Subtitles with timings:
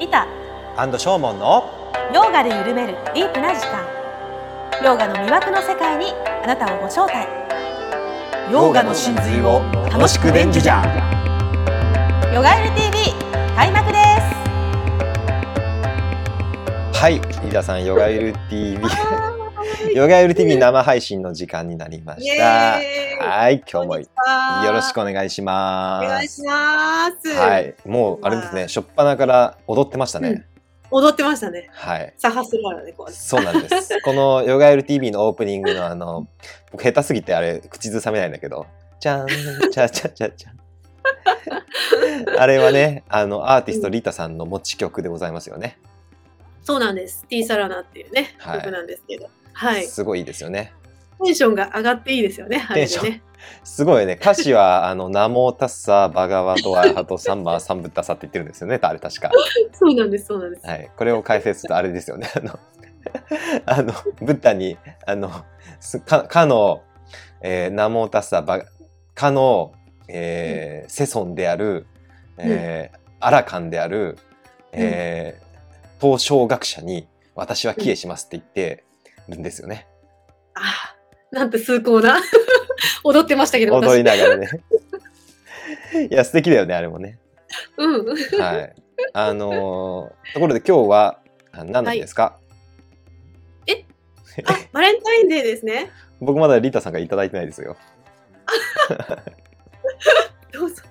[0.00, 0.26] リタ
[0.78, 3.84] アンドショーモンのヨガで緩めるディープな時間。
[4.82, 7.28] ヨガの魅惑の世界にあなたをご招待。
[8.50, 9.60] ヨガの真髄を
[9.92, 10.82] 楽しく伝授じゃ。
[12.34, 13.12] ヨガエル TV
[13.54, 13.98] 開幕で
[16.94, 16.98] す。
[16.98, 18.78] はい皆さんヨガエル TV
[19.94, 22.78] ヨガエル TV 生配信の時間になりました
[23.20, 24.06] はい今日もよ
[24.72, 27.28] ろしくお願いしますお願いします。
[27.28, 30.46] はいもうあれですね初っ端から踊ってましたね、
[30.90, 31.68] 踊ってましたね。
[31.72, 33.12] はいサハスラーね、こう。
[33.12, 34.00] そうなんです。
[34.02, 36.26] このヨガエル TV のオープニングのあの、
[36.72, 38.66] 僕下手すぎてあれ口ずさめないんだけど、
[38.98, 39.28] じゃん、
[39.72, 40.50] ちゃちゃちゃちゃ。
[42.38, 45.78] あれはね、あの、アーティストリタさんの持ち曲でございますよね。
[46.62, 47.24] そうなんです。
[47.28, 49.28] ティーサラナっていうね、はい曲なんですけど。
[49.52, 49.84] はい。
[49.84, 50.72] すごいいいですよね。
[51.24, 53.22] テンションが上がっていいですよね、テンションね。
[53.64, 54.18] すごいね。
[54.20, 58.78] 歌詞は、 あの、ナモタッサ、バガワトアハトサンマー サンブッタサって言ってるんですよね。
[58.80, 59.30] あれ確か。
[59.72, 60.66] そうなんです、そうなんです。
[60.66, 60.90] はい。
[60.96, 62.28] これを解説するとあれですよね。
[62.34, 62.58] あの、
[63.66, 65.30] あの、ブッダに、あの、
[65.78, 66.82] すか、かの、
[67.42, 68.62] えー、ナモタッサ、バ、
[69.14, 69.72] かの、
[70.08, 71.86] えー、セソンである、
[72.38, 74.18] えー、アラカンである、
[74.72, 78.84] えー、東証学者に、私は帰依しますって言って
[79.30, 79.86] るんですよね。
[80.54, 82.20] あーなんて崇高な。
[83.04, 84.18] 踊ってましたけど、踊り私。
[84.18, 84.48] ながらね。
[86.10, 87.18] いや、素敵だよね、あれもね。
[87.76, 88.06] うん。
[88.40, 88.74] はい。
[89.12, 91.20] あのーところで今日は、
[91.52, 92.38] あ何の日ですか、
[94.44, 95.90] あ、 バレンタインデーですね。
[96.20, 97.76] 僕まだリタさんからいただいてないですよ。
[100.52, 100.82] どうぞ。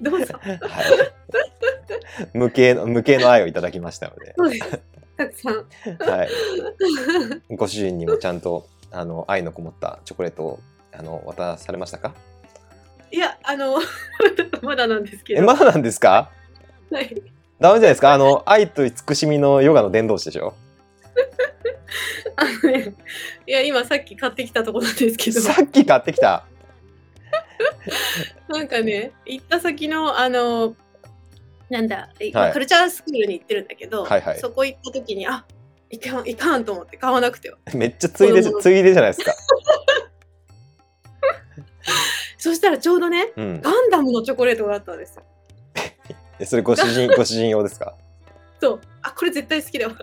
[0.00, 0.34] どうぞ。
[0.42, 0.58] はい。
[2.32, 4.80] 無形の、無形の愛をいただきましたので、そうです。
[5.16, 5.54] たくさん。
[6.10, 7.56] はい。
[7.56, 10.60] ご主人にもちゃんと、あの、愛のこもったチョコレートを、
[10.92, 12.14] あの、渡されましたか？
[13.10, 13.78] いや、あの、
[14.62, 15.44] まだなんですけえ、ど。
[15.44, 16.30] まだなんですか？
[16.90, 17.22] はい。
[17.60, 18.12] ダメじゃないですか？
[18.12, 20.54] あの、愛と慈しみのヨガの伝道師でしょ？
[22.36, 22.94] あのね、
[23.46, 25.40] いや、今さっき買ってきたとこなんですけど。
[25.40, 26.44] さっき買ってきた？
[28.48, 30.74] なんかね、行った先の、あの、
[31.70, 35.44] なんだ、はいカルチャースクールに行ってるんだけど、はいはいそこ行った時に、あ
[35.90, 37.58] いかん、いかんと思って買わなくてよ。
[37.74, 39.34] めっちゃついでついでじゃないですか。
[42.38, 43.60] そしたらちょうどね、うん。
[43.62, 45.22] ガンダムのチョコレートがあったんですよ。
[46.38, 47.94] えそれご主人、ご主人用ですか？
[48.60, 48.80] そう。
[49.02, 49.94] あ、これ絶対好きだわ。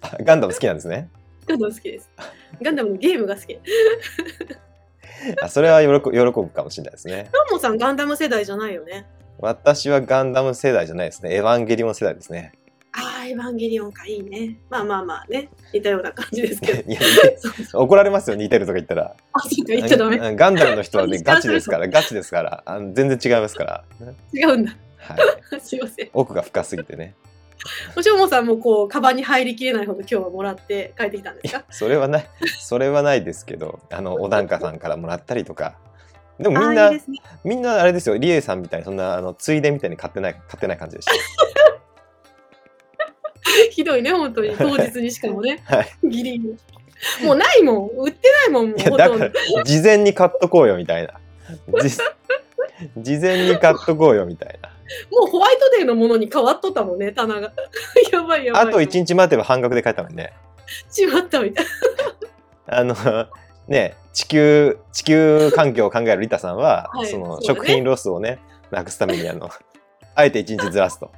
[0.00, 1.08] あガンダム好きなんですね。
[1.46, 2.08] ガンダム好きです。
[2.62, 3.54] ガンダムのゲームが好き。
[3.56, 3.60] ト
[5.42, 7.30] あそれは喜ぶ喜ぶかもしれないですね。
[7.50, 9.06] モさんガンダム世代じゃないよね。
[9.38, 11.34] 私はガンダム世代じゃないですね。
[11.34, 12.52] エヴァンゲリオン世代ですね。
[12.92, 14.56] あー、エヴァンゲリオンか、いいね。
[14.70, 16.82] まあまあまあね、似たような感じですけど。
[16.90, 17.00] いや
[17.74, 19.14] 怒られますよ、似てるとか言ったら。
[19.32, 20.16] あ、そうか、言っちゃダメ。
[20.16, 22.62] うんガンダムの人はね、 ガチですから、ガチですから。
[22.66, 23.84] あの全然違いますから。
[24.32, 24.72] 違うんだ。
[24.96, 25.14] は
[25.56, 25.60] い。
[25.60, 26.10] すいません。
[26.12, 27.14] 奥が深すぎてね。
[27.96, 31.64] おしょうもさんもこう、カバンに入りきれないほど今日はもらって帰ってきたんですか？
[31.70, 32.26] それはない、
[32.60, 35.76] それはないですけど、あの、お檀家さんからもらったりとか。
[36.38, 37.02] でもみんなね。
[37.44, 41.12] みんなあれですよ、リエさんみたいに、そんな、あの、ついでみたいに買ってない、買ってない感じでした。
[43.70, 44.54] ひどいね、本当に。
[44.56, 45.62] 当日にしかもね。
[45.64, 45.88] はい。
[46.04, 46.56] ギリギリ。
[47.24, 47.88] もうないもん。
[47.98, 49.30] 売ってないもん、もうだから。、
[49.64, 51.14] 事前に買っとこうよ、みたいな。
[51.82, 51.90] じ
[52.96, 54.68] 事前に買っとこうよ、みたいな。
[55.10, 57.52] もうホワイトデーのものに変わっとったもんね、棚が。
[58.12, 58.68] やばいやばい。
[58.68, 60.32] あと1日待てば半額で買えたのにね。
[60.90, 61.66] しまったみたい
[62.66, 62.94] あの、
[63.66, 68.40] ね、地球、地球環境を考えるリタさんは、はいその食品ロスをね、
[68.72, 69.48] なくすために、あの、
[70.16, 71.06] あえて1日ずらすと。
[71.06, 71.12] な。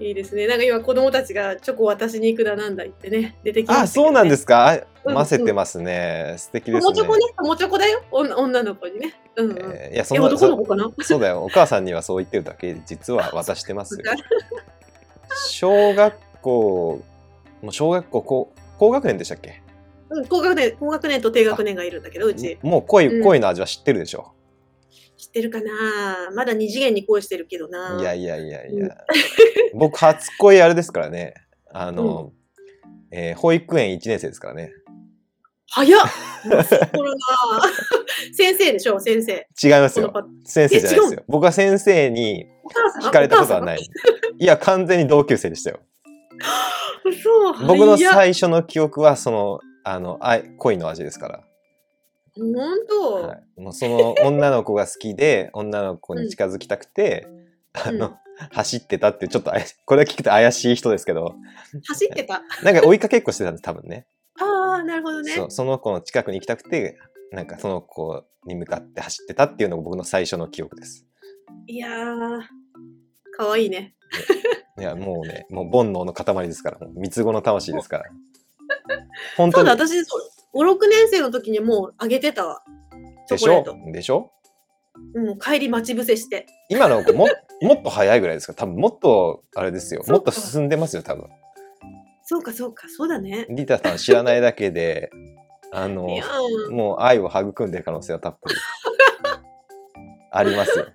[0.04, 0.48] いいですね。
[0.48, 4.80] なんか今子供たちがチョコ渡しに行くだなんだ言ってね、出てきましたあ、そうなんですすか。
[5.04, 6.34] 混ぜてますね。
[6.36, 7.06] 素敵ですねもチョ。
[7.06, 8.02] コね、もチョコだよ。
[8.10, 9.14] 女の子にね。
[9.36, 9.58] うんうん。
[9.72, 10.90] えーいや、そえ、んな、男の子かな？
[10.98, 11.44] そそうだよ。
[11.44, 14.00] お母さんにはそう言ってるだけで、実は渡してますよ。
[15.48, 17.00] 小学校、
[17.62, 19.62] もう小学校、高高学年でしたっけ？
[20.10, 22.58] うん、高学年、高学年と低学年がいるんだけど、うち。
[22.62, 24.32] もう恋、うん恋の味は知ってるでしょ？
[25.16, 26.30] 知ってるかな？
[26.34, 28.96] まだ二次元に恋してるけどないやいやいやいうんや。
[29.74, 31.34] 僕、初恋あれですからね。
[31.72, 32.32] あの、
[33.12, 34.72] えー保育園1年生ですからね。
[35.72, 36.00] 早っ
[38.34, 39.46] 先生でしょ先生。
[39.62, 40.12] 違いますよ。
[40.44, 41.22] 先生じゃないですえよ。
[41.28, 42.46] 僕は先生に
[43.02, 43.78] 聞かれたことはない。
[44.38, 45.78] いや、完全に同級生でしたよ。
[47.68, 51.44] 僕の最初の記憶は、その、あの、愛、恋の味ですから。
[52.36, 52.54] 本
[52.88, 57.26] 当、はい、もうその女の子が好きで、女の子に近づきたくて、
[57.72, 58.14] あの、うん
[58.52, 59.52] 走ってたってちょっと
[59.84, 61.34] これは聞くと怪しい人ですけど、
[61.86, 62.40] 走ってた？
[62.64, 64.06] なんか追いかけっこしてたんです、多分ね。
[64.40, 65.34] ああ、なるほどね。
[65.34, 66.96] そうその子の近くに行きたくて、
[67.32, 71.06] なんかその子に向かって走ってたっていうのが僕の最初の記憶です。
[71.66, 72.40] いやー、
[73.36, 73.94] かわいいね。
[74.78, 78.04] いや、もうね、もう煩悩の塊ですから、もう三つ子の魂ですから。
[79.36, 79.80] 本当そうだ、に。
[79.80, 80.18] 私、そ
[80.54, 82.62] う5、6年生の時にもうあげてたわ。
[83.28, 83.64] チでしょ？
[83.92, 84.30] でしょ？
[85.14, 86.46] もう帰り待ち伏せして。
[86.68, 87.26] 今の子も
[87.62, 88.52] もっと早いぐらいですか？
[88.52, 90.02] ら、多分もっと、あれですよ。
[90.08, 91.28] もっと進んでますよ、多分。
[92.24, 93.46] そうか、そうか、そうだね。
[93.50, 95.10] リタさん知らないだけで、
[95.72, 96.08] あの
[96.70, 98.54] もう愛を育んでる可能性はたっぷり
[100.32, 100.86] ありますよ。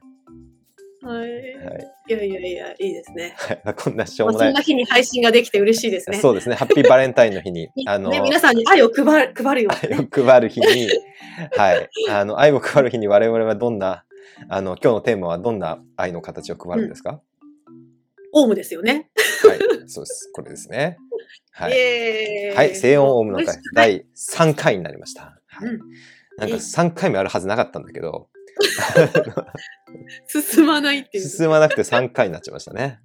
[1.07, 1.19] はい。
[1.19, 1.93] はい。
[2.07, 3.35] いやいやいや、いいですね。
[3.37, 4.61] はいこんなしょうまあ、もなんいそな。
[4.63, 6.19] 日に配信ができて嬉しいですね。
[6.19, 6.55] そうですね。
[6.55, 10.07] ハッピーバレンタインの日に、 あの、ね、皆さんに愛を配る配るように愛ね。
[10.11, 10.89] を配る日に、
[11.55, 11.89] はい。
[12.09, 14.03] あの、愛を配る日に我々はどんな、
[14.49, 17.21] あの、今日のテーマはどんな愛の形を配るんですか、
[18.33, 19.11] オウムですよね。
[19.47, 19.59] はい。
[19.87, 20.31] そうです。
[20.33, 20.97] これですね。
[21.51, 22.55] はイい。
[22.55, 22.69] はい。
[22.69, 25.39] 西音オウムの会第3回になりました。
[25.45, 25.69] はい。
[25.69, 25.79] うん
[26.37, 28.27] なんか3回目あるはずなかったんだけど、
[30.27, 31.27] 進まないっていう。
[31.27, 32.99] 進まなくて3回になっちゃいましたね。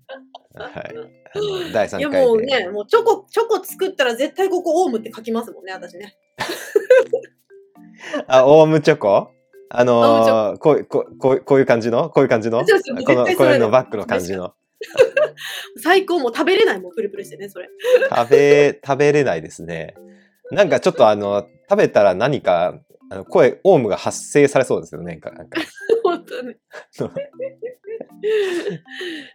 [0.54, 1.72] はい。
[1.72, 2.08] 第3いや。
[2.08, 6.16] もうね、もうチョコ、チョコ作ったら絶対ここオウムって書きますもんね、私ね。
[8.26, 9.30] あ、オウムチョコ？
[9.72, 12.10] あのー、こういう、こうこういう感じの？
[12.10, 12.66] こういう感じの？
[12.66, 14.54] そうそうこの、これのバッグの感じの。
[15.82, 17.68] 最高、もう食べれないもん、プルプルしてね、それ。
[18.08, 19.94] 食べ、食べれないですね。
[20.50, 22.80] なんかちょっとあの、食べたら何か、
[23.10, 25.14] あの声、オウムが発生されそうですよね。
[25.14, 25.60] なんか、なんか
[26.04, 26.54] 本当に。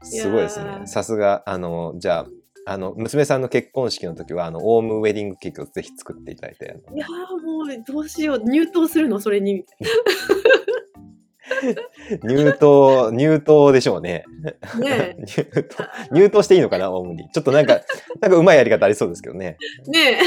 [0.02, 0.84] すごいですね。
[0.86, 2.28] さすが、あの、じゃあ、
[2.68, 7.10] あの、娘さんの結婚式の時は、あの、オウムウェディングケーキをぜひ作っていただいて、いやー
[7.42, 9.66] もうどうしよう、入刀するの、それに。
[12.24, 14.24] 入刀、入刀でしょうね。
[14.80, 17.30] ね入刀、入刀していいのかな、オウムに。
[17.32, 17.82] ちょっとなんか、
[18.22, 19.58] なんかうまいやり方ありそうですけどね。
[19.88, 20.22] え、ね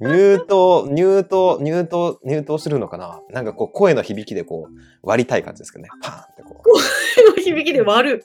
[0.00, 3.20] 入刀、入刀、入刀、入刀するのかな？
[3.30, 5.90] なんかこう、声の響きでこう、割りたい感じですけどね。
[6.02, 7.20] パーンってこう。
[7.20, 8.24] え、の響きで割る。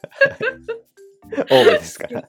[1.51, 2.27] オウムですから。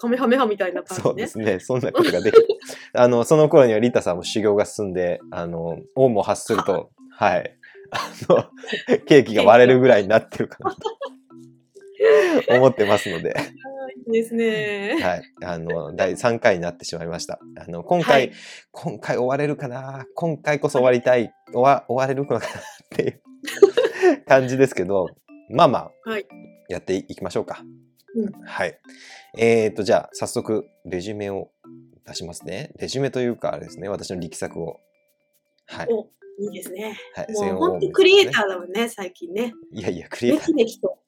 [0.00, 1.02] カメハメハみたいな感じね。
[1.02, 1.60] そうですね。
[1.60, 2.46] そんなことができる。
[2.94, 7.56] あの、その頃にはリタさんも修行が進んで、あの、オウムを発すると、はい。
[7.90, 8.44] あの、
[9.06, 10.78] ケーキが割れるぐらいになってるかなと
[12.48, 13.34] 思ってますので、
[14.06, 14.98] いいですね。
[15.00, 15.22] はい。
[15.44, 17.38] あの、第3回になってしまいました。
[17.56, 18.32] あの、今回、はい
[18.72, 20.06] 今回終われるかな？
[20.14, 22.48] 今回こそ終わりたい、終わ終われるのかなっ
[22.90, 23.22] ていう
[24.26, 25.08] 感じですけど、
[25.50, 26.26] まあまあ、はい
[26.68, 27.64] やっていきましょうか。
[28.14, 28.78] うんはい。
[29.38, 31.50] えーと、じゃあ、早速、レジュメを
[32.06, 32.72] 出しますね。
[32.78, 34.80] レジュメというか、あれですね、私の力作を。
[35.66, 35.88] はい。
[35.90, 36.08] お
[36.40, 36.96] いいですね。
[37.14, 39.52] はい、もう本当クリエイターだもんね、最近ね。
[39.72, 40.98] いやいや、クリエイめターきめきと。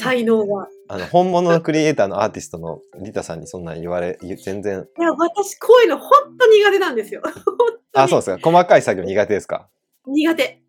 [0.00, 0.68] 才能が。
[0.88, 7.22] あの、本物のクリエイターのアーティストのリタさんにそんなん言われ、言全然、いや、私、こういうの本当苦手なんですよ。
[7.94, 8.50] あ、そうですか。
[8.50, 9.68] 細かい作業苦手ですか？
[10.06, 10.62] 苦手。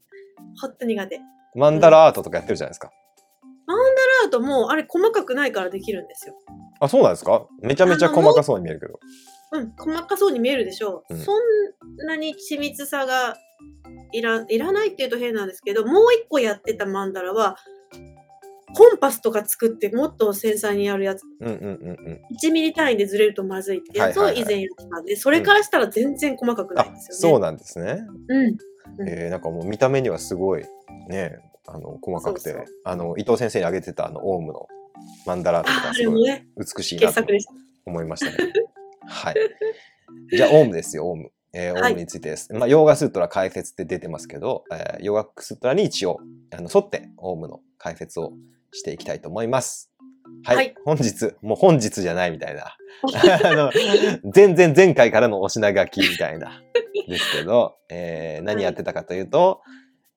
[0.61, 1.19] 本当苦手。
[1.55, 2.91] マンダラアートとかやってるじゃないですか。
[4.23, 6.35] アートも、あれ細かくないからできるんですよ。
[6.79, 7.45] あ、そうなんですか？
[7.61, 8.99] めちゃめちゃ細かそうに見えるけど。
[9.51, 11.13] うん、細かそうに見えるでしょう。
[11.13, 11.35] うんそん
[12.07, 13.35] なに緻密さが
[14.11, 17.57] いらいらないっていうと変なんですけど、もう一個やってたマンダラは、
[18.75, 22.21] コンパスとか作ってもっと繊細にやるやつ、うんうんうんうん。
[22.41, 27.33] 1ミリ単位でずれるとまずいってやつをはいはいはい以前やってたんで、それからしたら全然細かくないあんですよね。
[27.33, 27.99] そうなんですね。
[28.29, 28.47] うん。
[28.47, 28.57] うん
[29.07, 30.65] えー、なんかもう見た目にはすごい
[31.07, 31.37] ね、
[31.67, 34.67] あの、細かくて、あの、伊藤先生に挙げてたあの、オウムの
[35.25, 36.25] マンダラとああかすごい
[36.57, 37.23] 美しいなと。
[37.85, 38.53] 思いましたね。
[39.07, 39.35] はい。
[40.31, 41.31] じゃあ、オウムですよ、オウム。
[41.53, 42.53] えー、オはいウムについてです。
[42.53, 46.19] まあ、ヨーガスートラ解説って出てますけど、えー、ヨーガスートラに一応、
[46.51, 48.33] あの、沿って、オウムの解説を
[48.73, 49.91] していきたいと思います。
[50.43, 50.55] はい。
[50.55, 52.75] はい本日、もう本日じゃないみたいな。
[53.49, 53.71] あの、
[54.33, 56.61] 全然前回からのお品書きみたいな。
[57.07, 59.61] ですけど、えー、何やってたかというと、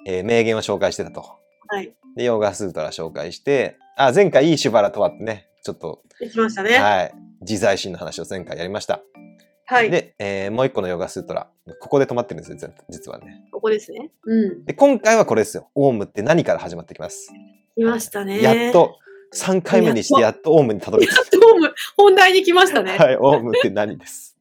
[0.06, 1.20] えー名言を紹介してたと。
[1.68, 1.92] はい。
[2.16, 6.78] で、ヨーガスートラ紹介して、あ、前回いいシュバラとはってね、ちょっと、できましたね。
[6.78, 7.14] はい。
[7.40, 9.00] 自在心の話を前回やりました。
[9.66, 9.90] はい。
[9.90, 11.48] で、えーもう一個のヨガスートラ。
[11.80, 13.48] ここで止まってるんですよ、実実はね。
[13.50, 14.10] ここですね。
[14.24, 14.64] うん。
[14.64, 15.68] で、今回はこれですよ。
[15.74, 17.32] オウムって何から始まってきます？
[17.76, 18.40] 来ましたね。
[18.40, 18.72] やっ。
[18.72, 18.96] と、
[19.34, 22.96] 3回目にしてやっとオウムにたどり着いやっとホーム本題に来ましたね。
[22.96, 23.04] た。
[23.04, 24.36] はい、オウムって何です？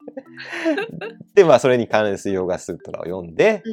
[1.34, 3.64] で、まあ、それに関連するヨガスートラを読んで、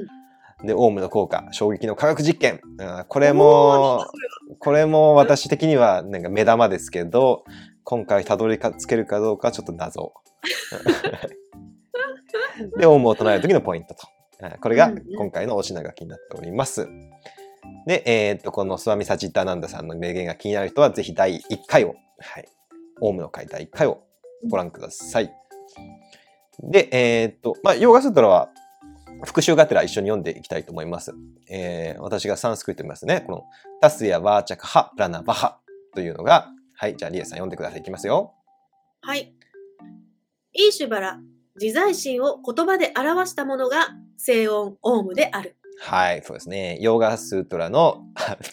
[0.64, 2.62] で、オウムの効果、衝撃の科学実験。
[2.80, 4.08] あーこれも、
[4.60, 7.44] これも私的にはなんか目玉ですけど、
[7.84, 10.14] 今回たどり着けるかどうかはちょっと謎。
[12.78, 14.08] で、オウムを唱える時のポイントと。
[14.42, 16.88] あこれが今回のお品書きになっております。
[17.88, 22.48] で、えーっと、このスワミ・サチッターナンダさんの名言が気になる人は、ぜひ第1回を、はい、
[23.02, 24.04] オウムの回第1回を
[24.50, 25.34] ご覧ください。
[26.60, 28.50] で、えーっと、まあ、ヨーガスートラは
[29.24, 31.14] 復習がてら一緒に読んでいきたいと思います。
[31.50, 33.22] えー私がサンスクリット見ますね。
[33.26, 33.44] この
[33.80, 35.60] タスヤ・ワーチャカハ・プラナ・バハ。
[35.94, 37.80] というのが、はい、じゃあリエさん読んでください。
[37.80, 38.34] いきますよ。
[39.02, 39.34] はい。
[40.54, 41.20] イーシュバラ、
[41.60, 45.56] 自在心を言葉で表したものが静音オウムである。
[45.82, 46.78] はい、そうですね。
[46.82, 48.06] ヨーガスートラの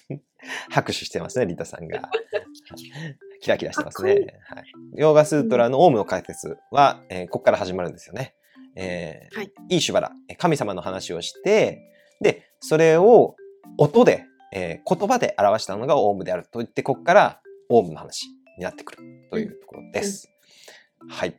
[0.71, 2.11] 拍手してますね、リタさんが。
[3.41, 4.41] キラキラしてますね。
[4.45, 4.65] はい、
[4.95, 8.35] ヨーガスートラのオウムの解説は、えーここから始まるんですよね。
[8.77, 11.81] えーはいイーシュバラ、えー神様の話をして、
[12.21, 13.37] で、それを
[13.79, 17.41] 音で、えー言葉で表したのがオウムであると言って、ここから
[17.71, 18.27] オウムの話
[18.59, 20.31] になってくるというところです。
[21.09, 21.35] はい。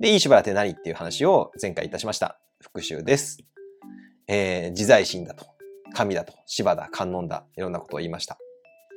[0.00, 2.38] で、イーシュバラって何っていう話を前回いたしました。
[2.60, 3.38] 復習です。
[4.26, 5.46] えー自在心だと、
[5.94, 8.38] 神だと、芝だ、観音だ、いろんなことを言いました。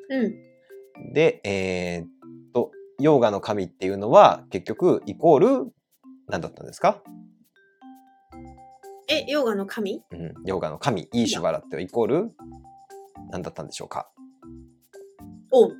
[0.10, 1.13] うん。
[1.13, 2.08] で、えーっ
[2.54, 5.72] と、ヨーガの神っていうのは結局イコール
[6.28, 7.01] 何だったんですか？
[9.10, 10.04] え、ヨガの神？
[10.12, 12.32] うん、ヨーガの神、イーシュバラってイコール
[13.32, 14.10] 何だったんでしょうか？
[15.51, 15.75] オウム。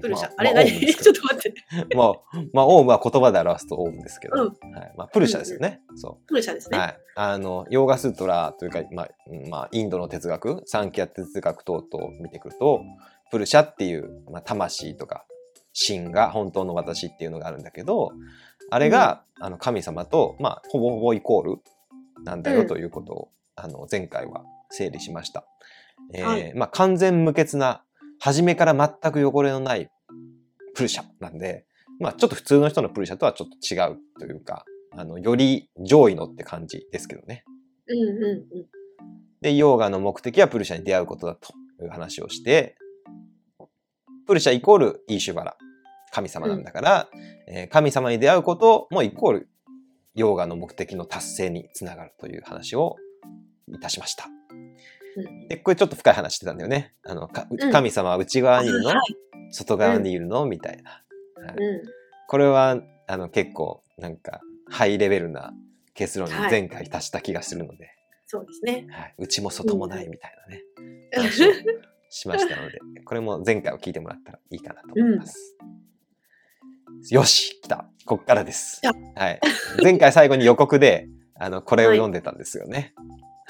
[0.00, 0.30] プルシャ。
[0.36, 1.54] あれまあ何、 ちょっと待って。
[1.96, 2.12] まあ、
[2.52, 5.80] まあ、オウムは言葉で表すとオウムですけど、うんはいまあ、プルシャですよね。
[5.96, 6.72] そプルシャですう。
[6.72, 6.78] ね。
[6.78, 6.98] はい。
[7.16, 12.82] あの、ヨーガスートラというか、まあ、うんまあ、インドの哲学、サンキャ哲学等々を見てくると、
[13.30, 15.26] プルシャっていう、まあ、魂とか、
[15.74, 18.12] 神が本当の私っていうのがあるんだけど、
[18.70, 21.58] あれが、あの神様と、まあ、ほぼほぼイコール
[22.24, 25.44] なんだうんよということを、あの、前回は整理しました。
[26.12, 27.82] えーはいまあ、完全無欠な、
[28.24, 29.90] 初めから全く汚れのない
[30.74, 31.66] プルシャなんで、
[32.00, 34.64] まあ、ちょっと普通の人のプルシャとはちょっと違うというか、
[34.96, 37.44] あの、より上位のって感じですけどね。
[37.86, 38.66] うんうんうん。
[39.42, 41.52] で、ヨーガの目的はプルシャに出会うことだと
[41.82, 42.78] いう話をして、
[44.26, 45.58] プルシャイコールイーシュバラ、
[46.10, 47.08] 神様なんだから、
[47.46, 49.48] えー神様に出会うこともイコール
[50.14, 52.96] ヨーガの目的の達成につながるという話を
[53.68, 54.30] いたしました。
[55.16, 56.94] うんで、これちょっと深い話してたんだよね。
[57.04, 57.28] あの、
[57.72, 58.98] 神様は内側にいるの、はい
[59.50, 60.46] 外側にいるの？
[60.46, 60.90] みたいな。
[60.90, 61.82] はいうん。
[62.26, 65.52] これは、あの、結構、なんか、ハイレベルな
[65.94, 67.94] 結論にはい前回達した気がするので、
[68.26, 68.86] そうですね。
[68.90, 70.62] はい、内も外もないみたいなね、
[71.14, 71.52] 話を
[72.08, 75.56] しましたので、 これも前回を聞いてもらったらいいかなと思います。
[77.10, 77.86] よし、来た。
[78.06, 78.88] こっからです来。
[79.14, 79.40] はい。
[79.82, 81.06] 前回最後に予告で、
[81.36, 82.94] あの、これを読んでたんですよね。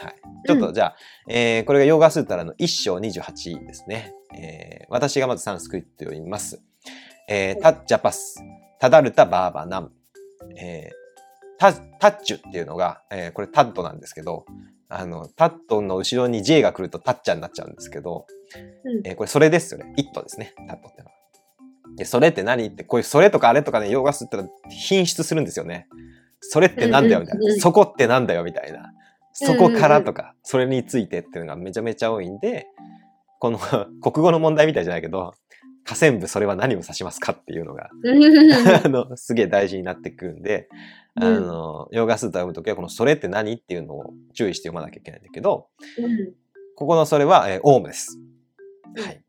[0.05, 0.15] はい。
[0.47, 0.97] ちょっとじゃあ、
[1.29, 4.13] えーこれがヨーガスータラの1章28ですね。
[4.37, 6.61] えー私がまずサンスクリットを読みます。
[7.29, 8.37] えータッジャパス、
[8.81, 9.93] タダルタバーバナム。
[10.59, 11.05] えー
[11.59, 14.45] タタッチュっていうのが、えーこれタッドなんですけど、
[14.89, 18.27] あの、タッドの後ろに J が来るとタッチャになっちゃうんですけど、
[18.85, 19.93] うんえーこれそれですよね。
[19.97, 20.53] イットですね。
[20.69, 21.13] タッドってのは。
[21.97, 22.67] で、それって何？
[22.67, 25.87] って、こういうそれとかあれとかね、ヨーガスったら品質するんですよね。
[26.41, 27.39] それってなんだよみたいな。
[27.39, 28.93] うんうんうんそこってなんだよみたいな。
[29.35, 32.67] そこからとか、それについてっていうのがめちゃめちゃ多いんで、
[33.41, 33.59] この
[34.01, 35.35] 国語の問題みたいじゃないけど、
[35.85, 37.91] 下線部それは何を指しますかっていうのが、
[38.85, 40.69] あの、すげえ大事になってくるんで、
[41.17, 45.69] あの、ヨーガスータ読むときは、このそれって何っていうのを注意して読まなきゃいけないんだけど、
[46.77, 48.19] ここのそれは、えーオウムです。
[48.97, 49.23] はい。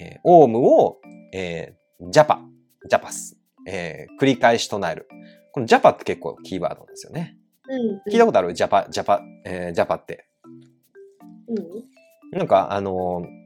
[0.00, 1.00] えーオウムを、
[1.34, 2.40] えージャパ、
[2.88, 5.06] ジャパス、えー繰り返し唱える。
[5.52, 7.36] このジャパって結構キーワードなんですよね。
[8.08, 8.54] 聞いたことある？
[8.54, 10.26] ジャパ、ジャパ、えージャパって。
[12.32, 13.40] なんか、あのー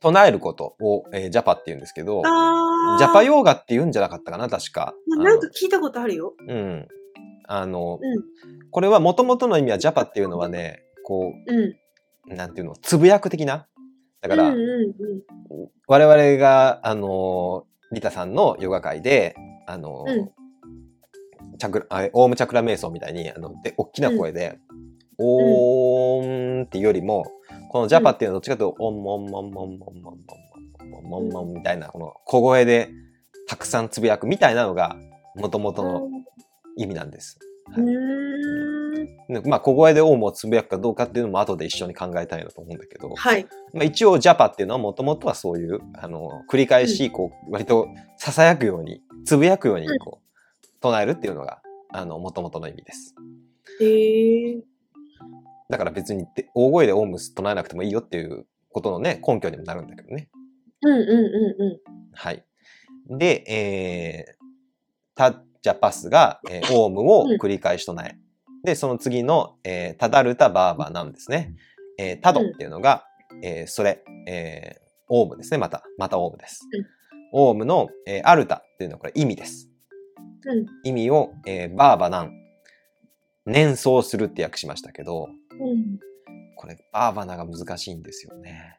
[0.00, 4.94] 唱えることを、えージャパって言うんですけど、ジャパヨーガって言うんじゃなかったかな、確か。
[5.08, 6.34] なんか聞いたことあるよ。
[6.46, 6.86] うん。
[7.48, 8.22] あの、うん
[8.70, 11.58] これは元々の意味はジャパっていうのはね、こうん。
[12.32, 13.66] う、なんていうの、つぶやく的な？
[14.20, 19.34] だから、うんうんうん我々が、あのー、リタさんのヨガ会で、
[19.66, 20.30] あのーうん
[21.58, 24.58] チャクラ、あオームチャクラ瞑想みたいに、あの、で、大きな声で、
[25.18, 27.26] オーンっていうよりも、
[27.70, 30.18] このジャパっていうのはどっちかというと、オンモンモンモンモンモンモン
[30.82, 32.88] モンモンモンモンみたいな、この小声で
[33.48, 34.96] たくさんつぶやくみたいなのが、
[35.36, 36.08] 元々の
[36.76, 37.38] 意味なんです。
[37.76, 39.42] うーん。
[39.42, 43.46] でまあ、小声でオウムをつぶやくかどうかっていうのも後で一緒に考えたいなと思うんだけど、はい。
[43.74, 47.88] まあ、一応ジャパっていうのはもともとはそういう、あの、繰り返し、こう、割と
[48.20, 50.27] 囁くように、つぶやくように、こう、
[50.80, 51.60] 唱えるっていうのが、
[51.92, 53.14] あの、もともとの意味です。
[53.80, 54.62] へえ。
[55.68, 60.28] だから別にで大声でオウム唱えなくてもいいよっていうことのね、根拠にもなるんだけどね。
[60.82, 61.80] うんうんうんう
[62.14, 62.44] はい。
[63.10, 64.44] で、えー、
[65.14, 68.16] タッジャパスが、えーオウムを繰り返し唱え。
[68.64, 71.54] で、その次の、えータダルタバーバなんですね。
[71.98, 73.04] えータドっていうのが、
[73.42, 75.58] えーそれ、えーオウムですね。
[75.58, 76.66] また、またオウムです。
[76.72, 76.86] うん
[77.30, 79.68] オウムの、えーアルタっていうのはこれ意味です。
[80.44, 80.58] ん。
[80.58, 80.66] うん。
[80.84, 82.32] 意味を、えーバーバナン。
[83.46, 85.28] 念想するって訳しましたけど、
[85.58, 85.98] うん。
[86.56, 88.76] これバーバナが難しいんですよね。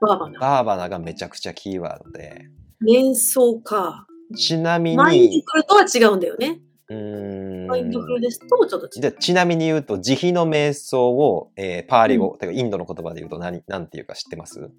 [0.00, 0.40] バーバナ。
[0.40, 2.48] バーバナがめちゃくちゃキーワードで、
[2.84, 4.06] 瞑想か。
[4.36, 6.60] ちなみマインドに、フルとは違うんだよね。
[6.88, 9.12] うーんマインドフルですとちょっと違う。
[9.12, 14.70] じちなみに言うと、慈悲の瞑想を、えーパーリ語、てかインドの言葉で言うと何、なんていうか知ってます？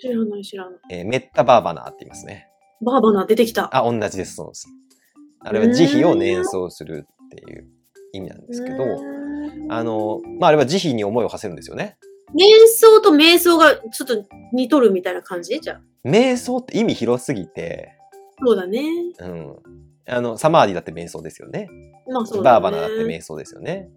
[0.00, 0.80] 知らない知らない。
[0.90, 2.48] えーメッタバーバナーって言いますね。
[2.80, 3.76] バーバナ出てきた。
[3.76, 4.66] あ、同じです、そうです。
[5.40, 7.66] あれは慈悲を念想するっていう
[8.12, 8.84] 意味なんですけど、
[9.70, 11.96] あの、まあ、あれは慈悲に思いを馳せるんですよね。
[12.34, 15.58] 瞑想と瞑想がちょっと似とるみたいな感じ？
[15.60, 15.80] じゃあ。
[16.04, 17.92] 瞑想って意味広すぎて、
[18.44, 18.82] そうだね。
[19.20, 19.56] うん。
[20.06, 21.68] あの、サマーディだって瞑想ですよね。
[22.10, 22.60] まあそうだね。
[22.60, 23.90] バーバナだって瞑想ですよね。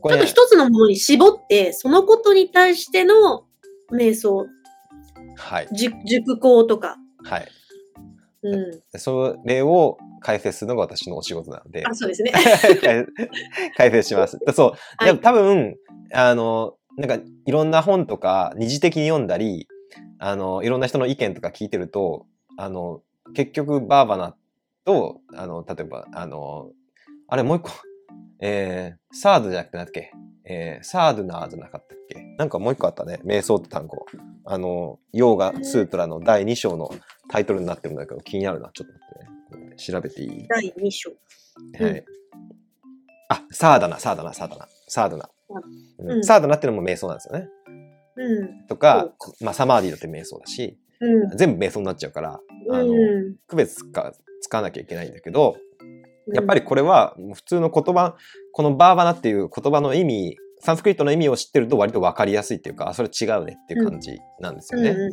[0.00, 3.44] こちょっと一つのものに絞って、そのことに対しての
[3.92, 4.46] 瞑想、
[5.36, 5.68] はい。
[5.72, 6.96] じ熟考とか。
[7.24, 7.48] はい。
[8.42, 8.98] うん。
[8.98, 12.32] それを解説するのが私のお仕事なのであ、、そうですね。
[13.76, 14.38] 解説します。
[14.54, 15.18] そう。
[15.18, 15.76] 多分、
[16.12, 19.68] あの、なんかいろんな本とか二次的に読んだり、
[20.18, 23.02] あの、いろんな人の意見とか聞いてると、あの、
[23.34, 24.36] 結局バーバナ
[24.84, 26.70] と、あの、例えば、あの、
[27.28, 27.70] あれもう一個、
[28.40, 30.12] えー、サードじゃなくてなんだっけ
[30.44, 32.20] えー、サードナーじゃなかったっけ？
[32.36, 33.20] なんかもう一個あったね。
[33.24, 34.04] 瞑想って単語。
[34.44, 36.90] あの、ヨーガスートラの第2章の
[37.32, 38.70] タイトルになってるんだけど気になるな。
[38.74, 39.04] ちょっと待
[39.56, 39.76] ってね。
[39.76, 40.46] 調べていい？
[40.48, 41.10] 第2章。
[41.10, 42.04] うんはい。
[43.30, 45.30] あ、サーダナ、サーダナ、サーダナ、サーダナ。
[45.98, 47.48] うんうんサーダナっていうのも瞑想なんですよね。
[48.16, 48.66] うん。
[48.66, 51.36] とか、こまあ、サマーディだって瞑想だし、うん。
[51.36, 53.36] 全部瞑想になっちゃうから、あのうん。
[53.46, 54.12] 区別つか
[54.42, 55.56] 使わなきゃいけないんだけど、
[56.34, 58.16] やっぱりこれは普通の言葉、
[58.52, 65.10] このバーバナっていう言葉の意味、サンスクリットの意味を知ってると割と分かりやすいっていうか、あそれ違うねっていう感じなんですうん、よね。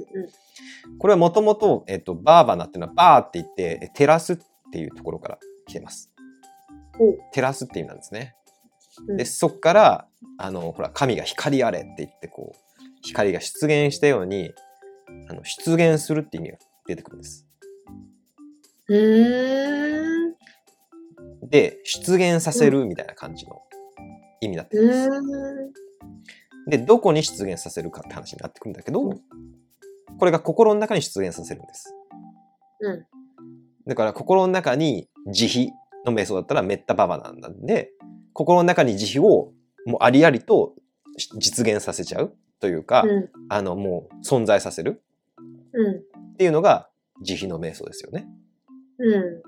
[0.98, 4.38] これはもともと、えっと、バーバナっていうのはバーって言って、照らすっ
[4.72, 6.12] ていうところから来てます。
[7.00, 8.36] お照らすっていう意味なんですね。
[9.08, 12.58] うんで、そっから、あの、ほら、神が光あれって言って、こう、
[13.01, 14.54] 光が出現したように、
[15.30, 17.48] あの、出現するって意味が出てくるんです。
[21.44, 23.62] で、出現させるみたいな感じの
[24.42, 25.10] 意味になってうるんです。
[26.70, 29.14] で、どこに出現させるかって話になってくるんだけど、
[30.20, 31.96] これが心の中に出現させるんです。
[32.82, 33.05] うん。
[33.88, 35.72] だから心の中に慈悲
[36.05, 37.92] の瞑想だったらメッタババなんで、
[38.34, 39.53] 心の中に慈悲を
[39.86, 40.75] もうありありと
[41.38, 43.29] 実現させちゃうというか、うん。
[43.50, 45.01] あのもう存在させる
[45.74, 45.96] うん。
[45.96, 46.90] っていうのが
[47.22, 48.27] 慈悲の瞑想ですよね。
[49.00, 49.42] うん。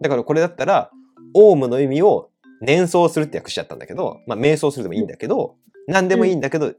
[0.00, 0.90] だからこれだったら、
[1.34, 6.74] オウムの意味を念想するって訳しちゃったんだけど、まあ瞑想するでもいいんだけど、何でもいいんだけど、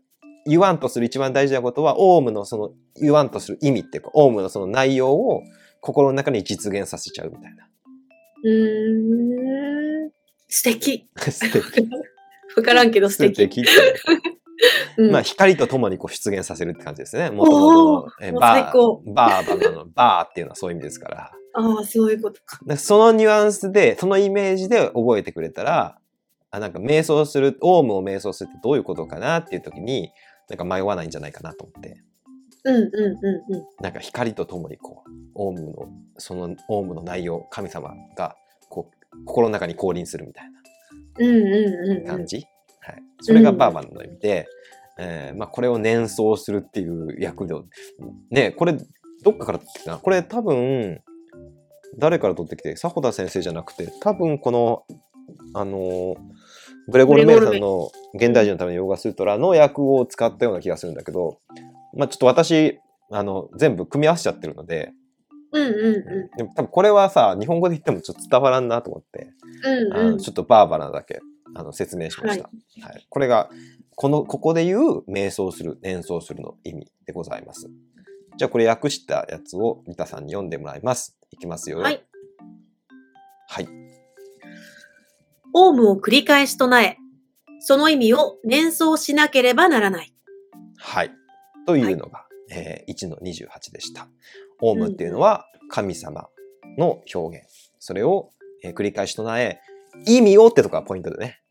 [0.50, 5.44] 言わんとする一番大事なことは、オウムのその言わんとする意味っていうか、オウムのその内容を
[5.80, 7.68] 心の中に実現させちゃうみたいな。
[8.44, 10.12] うーん。
[10.48, 11.08] 素敵。
[11.18, 11.90] 素敵。
[12.58, 13.36] わからんけど素敵。
[13.36, 13.70] 素敵って
[14.98, 17.30] うんまあ、光と共にこう出現させるって感じですね。
[17.32, 21.32] もともとのバ最高ー、バーバナのバーっていうのはそういう意味ですから。
[21.54, 22.58] ああ、そういうことか。
[22.58, 25.98] だからそのニュアンスで、そのイメージで覚えてくれたら、
[26.52, 30.12] あなんか瞑想する、オウムを瞑想するってどういうことかなっていう時に、
[30.50, 32.02] なんか迷わないんじゃないかなと思って。
[32.66, 33.66] うんうんうんうん。
[33.82, 35.74] なんか光と共にこう、オウムの、
[36.18, 38.36] そのオウムの内容、神様が、
[38.70, 40.46] こう、心の中に降臨するみたい
[41.20, 42.04] うんうんうんうん。
[42.04, 42.46] な感じ？
[42.82, 43.04] はい。
[43.22, 44.48] それがバーバンの意味で、
[44.98, 47.56] えーまあこれを念想するっていう役で、
[48.30, 48.78] ね、これ、
[49.24, 49.98] どっかから取ってきたな。
[49.98, 51.02] これ多分、
[51.98, 54.84] 誰から取ってきて、迫田先生じゃなくて、多分この、
[55.54, 56.16] あのー
[56.90, 61.40] グレゴル・メールさんの現代人のためのヨガスートラの役を使ったような気がするんだけど、
[61.96, 62.80] まあちょっと私、
[63.12, 64.92] あの、全部組み合わせちゃってるので、
[65.52, 69.32] うんうんうでも多分これはさ、日本語で言ってもちょっと伝わらんなと思って、
[69.68, 69.98] ん。
[69.98, 70.18] うんうん。
[70.20, 71.22] ちょっとバーバラだけ
[71.56, 72.44] あの説明しました。
[72.44, 72.50] は
[72.94, 73.50] いこれが、
[73.96, 77.70] この、ここで言う瞑想する、念想するの意味でございます。
[78.38, 81.18] じゃあこれ訳したやつをリタさんに読んでもらいます。
[81.32, 81.80] いきますよ。
[81.80, 82.02] はい。
[83.50, 83.89] はい。
[85.54, 86.98] オウムを繰り返し唱え、
[87.60, 90.14] その意味を念想しなければならない。
[90.78, 91.12] はい。
[91.66, 94.08] というのが、えー1の28でした。
[94.62, 96.30] オウムっていうのは神様
[96.78, 97.48] の表現。
[97.80, 98.30] それを、
[98.64, 99.60] えー繰り返し唱え、
[100.06, 101.42] 意味をってとこがポイントでね。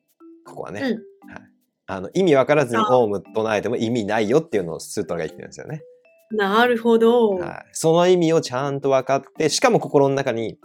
[0.44, 0.80] ここはね。
[0.80, 1.42] うんはい。
[1.86, 5.82] あの、意味わからずにあオウム唱えても意味ないよっていうのをスートラが言ってるんですよね。
[6.30, 7.30] なるほど。
[7.30, 7.66] はい。
[7.72, 10.58] その意味をちゃんと分かって、しかも心の中に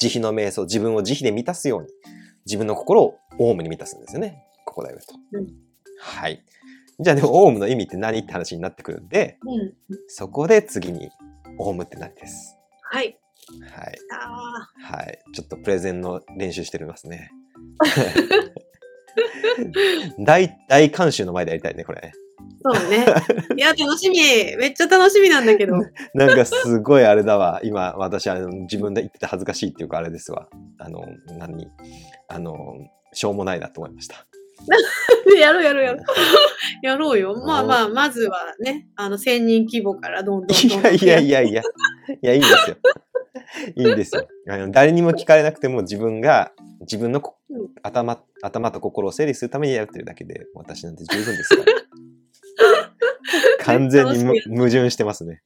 [0.00, 1.88] 慈悲の瞑想、自分を慈悲で満たすように、
[2.46, 4.44] 自分の心をオウムに満たすんですよね。
[4.64, 5.14] ここだよと。
[5.32, 5.46] うん
[6.02, 6.42] はい。
[6.98, 9.98] じゃあでも、オウムの意味って何って話になってくるんで、うん。
[10.08, 11.10] そこで次に、
[11.58, 12.56] オウムって何です？
[12.82, 13.18] はい。
[13.62, 13.98] はい。
[14.12, 15.18] あはい。
[15.34, 17.30] ちょっとプレゼンの練習してますね。
[20.24, 22.12] 大、大監修の前でやりたいね、これね。
[22.62, 23.06] そうね。
[23.56, 24.18] いや、楽しみ。
[24.56, 25.74] めっちゃ楽しみなんだけど。
[26.14, 27.60] なんかすごいあれだわ。
[27.64, 30.48] 今、私、あの、自分で言ってて恥ずかしいっていうかあれですわ。
[30.78, 31.04] あの、
[31.38, 31.68] 何？
[32.28, 32.74] あの、
[33.12, 34.26] しょうもないなと思いました。
[35.38, 36.04] やろうやろうやろう。
[36.86, 37.34] やろうよ。
[37.46, 40.58] まあまあ、まずはね、あの、1000人規模からどんどん。
[40.58, 41.62] いやいやいやいや。
[41.62, 42.76] いや、いいんですよ。
[43.76, 44.28] いいんですよ。
[44.48, 47.22] あの誰にも聞かれなくても自分が、自分の
[47.82, 51.64] 頭、頭と心を整理するためにやってるだけで、私なんて十分ですから。
[53.60, 55.42] 完全に矛盾してますね。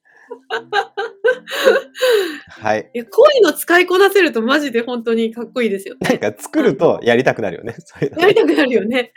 [2.49, 2.91] はい。
[2.95, 5.97] いや、こういうの使いこなせるとマジで本当にかっこいいですよ。
[6.01, 7.75] なんか作るとやりたくなるよね。
[7.85, 9.13] そういやりたくなるよね。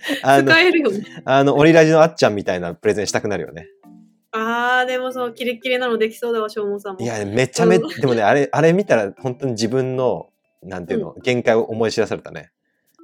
[0.00, 1.04] 使、えるよね。
[1.24, 3.68] あの、オリラジのあっちゃんみたいなプレゼンしたくなるよね。
[4.32, 7.00] あー、でもそう、キレッキレなのできそうだわ、しょうもさんも。
[7.00, 10.28] いや、めちゃめ、うんでもね、あれ、あれ見たら本当に自分の、
[10.62, 12.50] なんていうの、限界を思い知らされたね。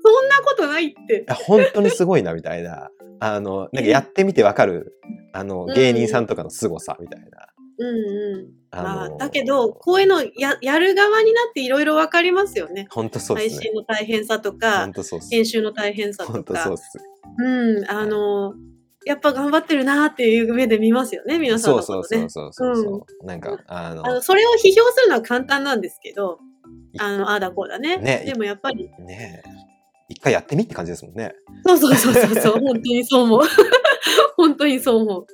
[0.04, 2.90] そんなことないって本当にすごいな、みたいな。
[3.20, 4.92] あの、なんかやってみてわかる、
[5.32, 7.48] あの、芸人さんとかの凄さ、みたいな。
[7.78, 8.64] うんうん。
[8.70, 12.86] あまあ、のだけど、こういうのややる側になっていろいろわかりますよね。
[12.90, 13.74] 本当そうですね配信。
[13.74, 15.30] の大変さとか本、当そうっす。
[15.30, 16.76] 編集の大変さとか本当そうっ。
[16.76, 16.98] す。
[17.38, 18.54] うん、あの、
[19.06, 22.28] やっぱ頑張ってるなっていう目で見ますよね、皆さんそうのことね。
[22.28, 23.26] そうそうそうそうそう。
[23.26, 26.38] なんか、あの、あの、それを批評するのは簡単なんですけど、
[26.98, 27.96] あの、ああだこうだね。
[27.96, 29.73] ねでもやっぱり、ねえ。
[30.08, 31.34] 一回やってみって感じですもんね。
[31.66, 33.40] そうそうそうそうそう、 本当にそう思う。
[34.36, 35.26] 本当にそう思う。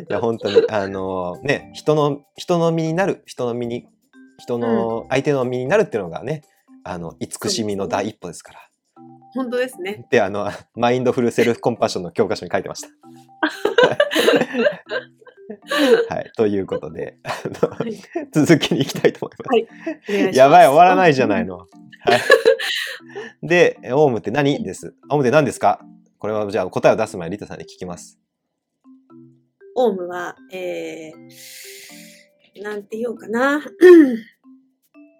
[0.00, 3.86] いや、本当に、あの、ね、人の、人の身になる、人の身に、
[4.38, 6.42] 人の、相手の身になるっていうのがね、
[6.84, 8.60] あの、慈しみの第一歩ですから。
[9.36, 10.02] 本当ですね。
[10.04, 12.88] って、あの、マインドフルセルフコンパッションの教科書に書いてました。
[16.14, 16.32] はい。
[16.36, 17.94] ということで、はい
[18.32, 19.48] 続きに行きたいと思います。
[19.48, 21.44] はいいしますやばい、終わらないじゃない。
[21.44, 21.58] の。
[21.58, 21.68] はい。
[23.46, 24.62] で、オウムって何？
[24.64, 24.94] です。
[25.10, 25.80] オウムって何ですか？
[26.18, 28.18] これはじゃあ答えを出す前にリタさんに聞きます。
[29.74, 33.56] オウムは、えー、なんて言おうかな。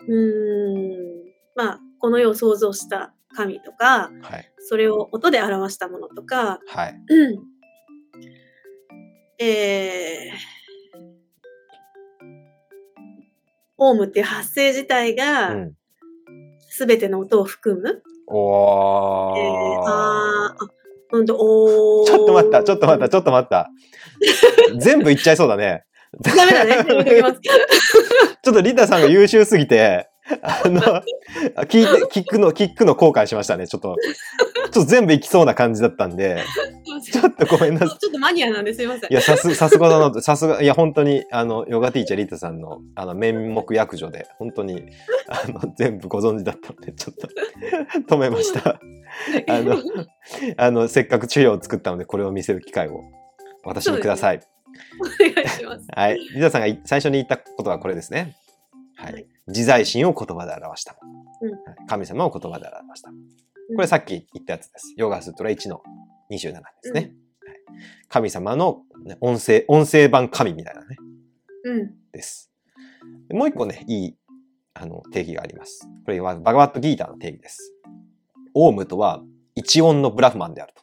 [0.09, 1.27] うーん。
[1.55, 4.51] まあ、この世を創造した神とか、はい。
[4.59, 6.97] それを音で表したものとか、はい。
[7.09, 7.39] うん
[9.39, 11.01] えー、
[13.77, 15.73] オウムっていう発声自体うが、ん。
[16.71, 18.03] すべての音を含む。
[18.27, 19.39] おー。
[19.39, 20.57] えー、あ
[21.11, 22.07] ほんと、おー。
[22.07, 23.71] ちょっと待った、ちょっと待った、ちょっと待った。
[24.81, 25.85] 全部言っちゃいそうだね。
[26.21, 26.85] ダメだね。
[28.43, 30.09] ちょっとリタさんが優秀すぎて、
[30.43, 30.81] あの、
[31.65, 33.67] 聞いて、聞くの、聞くの後悔しましたね。
[33.67, 36.45] ちょっと、ちょっと全部いきそうな感じだったんで、
[37.05, 37.89] ちょっとごめんなさい。
[37.99, 39.13] ちょっとマニアなんですいません。
[39.13, 44.83] いや、さす、さすがだなと、さすが、いや、本当に、あの、ヨガティーチャーリタさんの、あの、面目役所で、本当に、
[45.29, 47.29] あの、全部ご存知だったので、ちょっと、
[48.15, 48.81] 止めました。
[49.49, 49.77] あの、
[50.57, 53.05] あの、せっかく治療を作ったので、これを見せる機会を、
[53.65, 54.41] 私にください。
[55.01, 55.87] お願いします。
[55.95, 56.19] はい。
[56.19, 58.37] リタさんがい最初に言ったことはこれですね。
[58.97, 59.36] ははいい。
[59.47, 60.97] 自在心を言葉で表した。
[61.87, 63.11] 神様を言葉で表した。
[63.11, 64.95] これさっき言ったやつです。
[64.97, 65.83] ヨガスートラ1の
[66.31, 67.01] 27ですね。
[67.01, 67.11] はい、
[68.09, 70.97] 神様のね音声、音声版神みたいなね、
[71.65, 71.95] うん。
[72.13, 72.51] です。
[73.29, 74.17] でもう一個ね、いい
[74.75, 75.89] あの定義があります。
[76.05, 77.73] これはバガバットギーターの定義です。
[78.55, 79.23] オウムとは
[79.55, 80.83] 一音のブラフマンであると。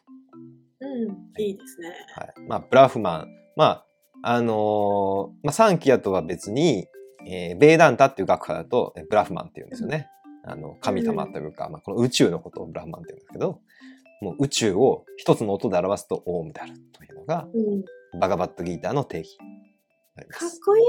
[0.80, 1.42] うん。
[1.42, 1.92] いいですね。
[2.14, 2.34] はい。
[2.48, 3.28] まあ、ブラフマン。
[3.56, 3.86] まあ、
[4.22, 6.86] あのーまあ、サンキアとは別に、
[7.26, 10.08] えーベーダンタっていう学派だと、えブラフマンって言うんですよね。
[10.44, 13.60] あの、神様というか、まあ、この宇宙のことをブラフマンって言うんですけど、
[14.20, 18.20] もう宇宙を一つの音で表すとオウムであるというのが、うん。
[18.20, 19.38] バガバットギーターの定義
[20.22, 20.60] かっす。
[20.60, 20.84] こいい。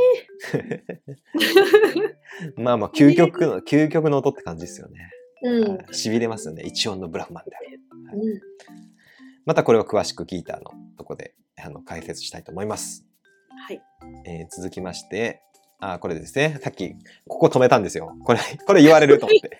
[2.62, 5.10] まあまあ、究極の、究極の音って感じですよね。
[5.44, 5.70] うん。
[5.70, 6.64] はい痺れますよね。
[6.64, 7.80] 一音のブラフマンである。
[8.14, 8.42] うん。
[9.46, 13.06] またこれを詳しくギーターのとこで、あの、解説したいと思います。
[13.68, 13.82] はい。
[14.26, 15.42] えー続きまして、
[15.94, 16.60] あ、これですね。
[16.62, 16.96] さっき、
[17.28, 18.16] ここ止めたんですよ。
[18.24, 19.60] これ、 これ言われると思って。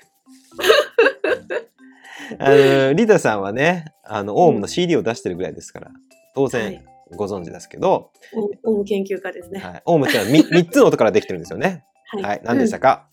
[2.40, 5.92] あの、リタさんはね、あの、オウムの CD を出してるぐらいですから、
[6.34, 6.82] 当は然い
[7.16, 8.12] ご存知ですけど、
[8.64, 9.60] オウム研究家ですね。
[9.60, 11.86] はい、オウムってのは 3, 三つの音からできてるんですよね。
[12.22, 12.42] ははい。
[12.44, 13.08] 何でしたか、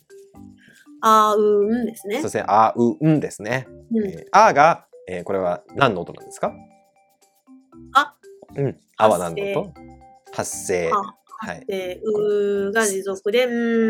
[1.02, 2.22] あーうーんですねそう。
[2.24, 2.44] ですね。
[2.46, 3.66] あ、う、んですね。
[3.92, 6.54] うんえーあが、えーこれは何の音なんですか？
[7.94, 8.14] あ。
[8.54, 8.80] うん。
[8.96, 9.74] あは何の音？
[10.32, 10.90] 発声。
[10.92, 11.66] あはい。
[11.66, 13.48] で、うーが持続で、ん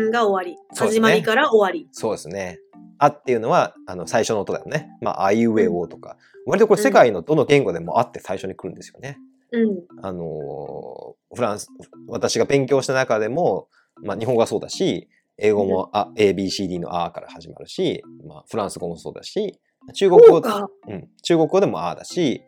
[0.09, 0.57] ーが終わり。
[0.57, 1.87] ね始まりから終わり。
[1.91, 2.59] そうですね。
[2.97, 4.89] あっていうのは、あの、最初の音だよね。
[5.01, 6.17] まあ、あいうえおとか。
[6.47, 9.19] 割とこれ世界のどの言語でもあって最初に来るんですよね。
[9.51, 9.83] うん。
[10.01, 11.67] あのーフランス、
[12.07, 13.67] 私が勉強した中でも、
[14.03, 19.59] まあ、日本語はそうだし、英語もあ、A、B、C、D のあから始まるし、まあ、フランス語もそうだし、
[19.93, 22.41] 中国語、そうん、中国語でもあだし、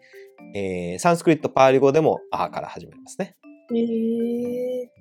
[0.55, 3.35] えーサンスクリットパーリ語でもあから始まりますね。
[3.73, 4.91] へえ。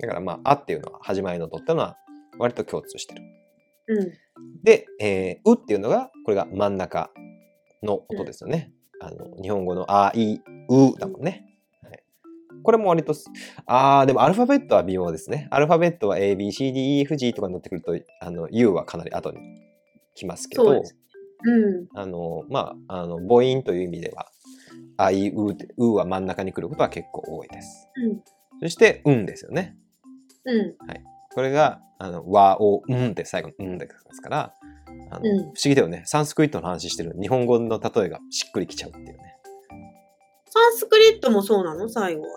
[0.00, 1.96] だからまあ、あっていうのは始まりの音っていうのは
[2.38, 3.22] 割と共通してる。
[3.88, 4.12] うん。
[4.62, 7.10] で、えーうっていうのが、これが真ん中
[7.82, 8.72] の音ですよね。
[9.00, 10.34] あの日本語のあ、い、
[10.68, 11.44] うだもんね。
[11.82, 12.02] はい、
[12.62, 13.26] これも割とす、
[13.66, 15.48] あー、でもアルファベットは微妙ですね。
[15.50, 19.38] アルファベットは A, B, C, D, E, F, G とかになってくると、あの U はかなり後に
[20.14, 20.82] 来ますけどそ
[21.44, 21.88] うん。
[21.94, 24.28] あの、まあ、あの母音という意味では、
[24.96, 27.88] あいうって、うは真ん中に来ることは結構多いです。
[27.96, 28.22] うん。
[28.62, 29.76] そして、うんですよね。
[30.44, 30.76] うん。
[31.34, 34.54] これが、あの、和を、うんって最後にうんですから、
[35.10, 36.02] あのうん不思議だよね。
[36.06, 39.36] サンスクリットの話してる日本語の例えがしっくりきちゃうっていうね。
[40.46, 41.88] サンスクリットもそうなの？
[41.88, 42.28] 最後は。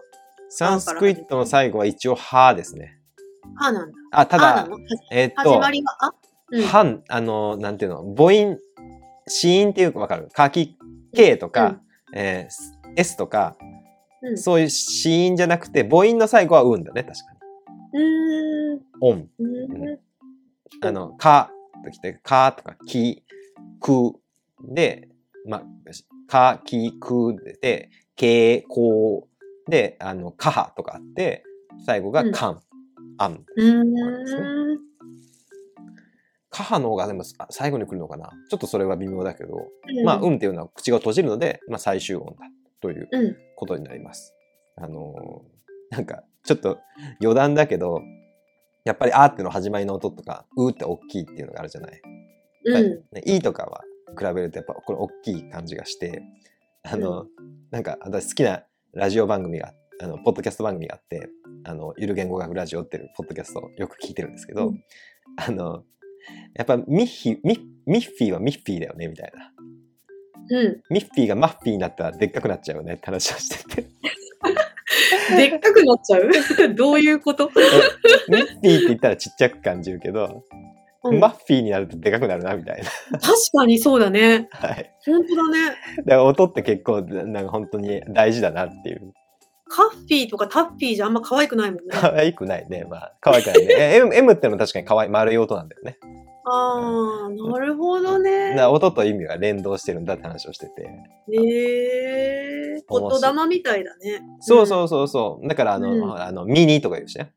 [0.50, 3.00] サンスクリットの最後は一応、はですね。
[3.58, 3.98] あなんだ？
[4.12, 4.68] あ、ただ
[5.12, 6.14] えーっ始と、まりがあ
[6.52, 6.64] うん。
[6.64, 8.58] はん、あの、なんていうの、母音、
[9.28, 10.78] 子音っていうかわかる書き、
[11.14, 11.80] K とか、
[12.14, 13.58] えー S とか、
[14.30, 14.38] うん。
[14.38, 17.26] そういう子音じゃなくて、母音の最後はうんだね、確か
[17.94, 18.00] に。
[18.00, 18.82] うーん。
[19.02, 19.30] 音。
[19.40, 20.00] うん。
[20.82, 21.52] あの、か
[21.84, 23.24] ときて、かとか、き、
[23.80, 24.14] く
[24.64, 25.10] で、
[25.48, 25.64] ま、
[26.28, 29.28] か、き、くで、け、こ
[29.70, 31.44] で、あの、かはとかあって、
[31.86, 32.62] 最後がうんかん、
[33.18, 33.46] あん。
[33.56, 34.80] うーん。
[36.56, 42.46] かはの方がでもあ最後に来るのかなちょっとそれは微妙だけど、うんまあ、うんっていうのは口が閉じるので、まあ、最終音だ
[42.94, 43.36] といううん。
[43.56, 44.34] ことになります。
[44.76, 46.80] あのーなんか、ちょっと
[47.22, 48.02] 余談だけど、
[48.84, 52.02] やっぱりあーっての始まりの音とか、うーって大きいっていうのがあるじゃない。
[52.66, 52.90] うん。
[53.12, 53.84] ね、いいとかは
[54.18, 56.22] 比べるとやっぱこれ大きい感じがして、
[56.84, 57.26] あの、
[57.72, 61.30] なんか私好きなラジオ番組が、あの、ポッドキャスト番組があって、
[61.64, 64.84] あの、ゆる言語学ラジオっていうポッドキャストをよく聞いてるんですけど、うん
[65.38, 65.84] あの、
[66.56, 69.52] やっぱミッヒミッ、ミッフィーはミッフィーだよね、みたいな。
[70.50, 70.82] うん。
[70.90, 73.90] ミッフィーがマッフィーになったらでっかくなっちゃうよねって話をしてて。
[75.38, 76.30] でっかくなっちゃう？
[76.76, 77.50] どういうこと？
[78.30, 80.44] ミッフィーって言ったらちっちゃく感じるけど、
[81.04, 83.20] うんマッフィーになるとでかくなるな、みたいな。
[83.20, 84.48] 確かにそうだね。
[84.50, 84.92] はい。
[85.06, 85.60] 本当だね。
[85.98, 89.14] だから音って結構、なんか本当に大事だなっていう。
[89.68, 91.82] カッフィーとかタッフィーじゃあんま可愛くないもんね。
[91.92, 92.88] 可愛くないね。
[92.90, 93.76] まあ、可愛くないね。
[93.78, 96.00] え M, M ってのも確かに可愛い、丸い音なんだよね。
[96.48, 98.56] ああ、なるほどだねか。
[98.62, 100.84] ら音と意味が連動してるんだって話をしてて。
[101.32, 102.84] へえ。
[102.88, 104.22] 面白い言霊みたいだね。
[104.42, 105.48] そうそうそうそう。
[105.48, 107.34] だからあの、うんあのミニとか言うしね。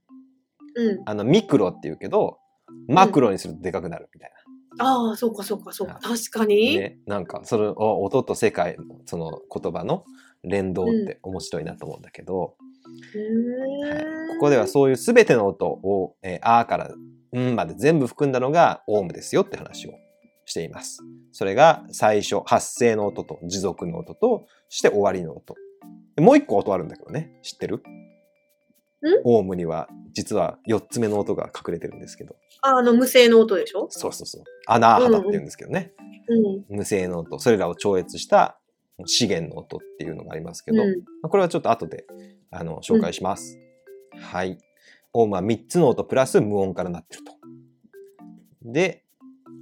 [0.77, 0.87] うん。
[0.89, 1.03] うん。
[1.07, 2.39] あの、ミクロって言うけど、
[2.87, 4.33] マクロにするとでかくなるみたい
[4.81, 5.99] ああ、そうかそうかそうか。
[6.03, 6.47] あ確かな。
[6.47, 6.77] に。
[6.77, 6.99] ね。
[7.07, 10.05] なんか、そのお音と世界、その言葉の
[10.45, 12.55] 連動って面白いなと思うんだけど、
[13.15, 16.91] へはいーここではそういうすべての音を、えーあーから
[17.37, 19.95] んまで全部含んだのがオウムですよって話を
[20.45, 21.03] しています。
[21.33, 25.55] それが最初、発声の音と持続の音と、そして終わりの音。
[26.17, 27.39] でもう一個音あるんだけどね。
[27.43, 27.83] 知ってる？
[29.25, 32.35] オウムには実は4つ目の音が隠れてるんですけど。
[32.63, 33.87] ああの、無声の音でしょ？
[33.91, 34.43] そうそうそう。
[34.67, 35.93] アナーハタって言うんですけどね。
[36.29, 36.77] うん。
[36.77, 37.39] 無声の音。
[37.39, 38.59] それらを超越した
[39.07, 40.89] 資源の音っていうのがありますけど、うん。
[41.23, 42.07] まあこれはちょっと後で
[42.51, 43.57] あの紹介します。
[44.21, 44.59] はい。
[45.21, 47.33] オウムは3つの音プラス無音からなってると。
[48.63, 49.05] で、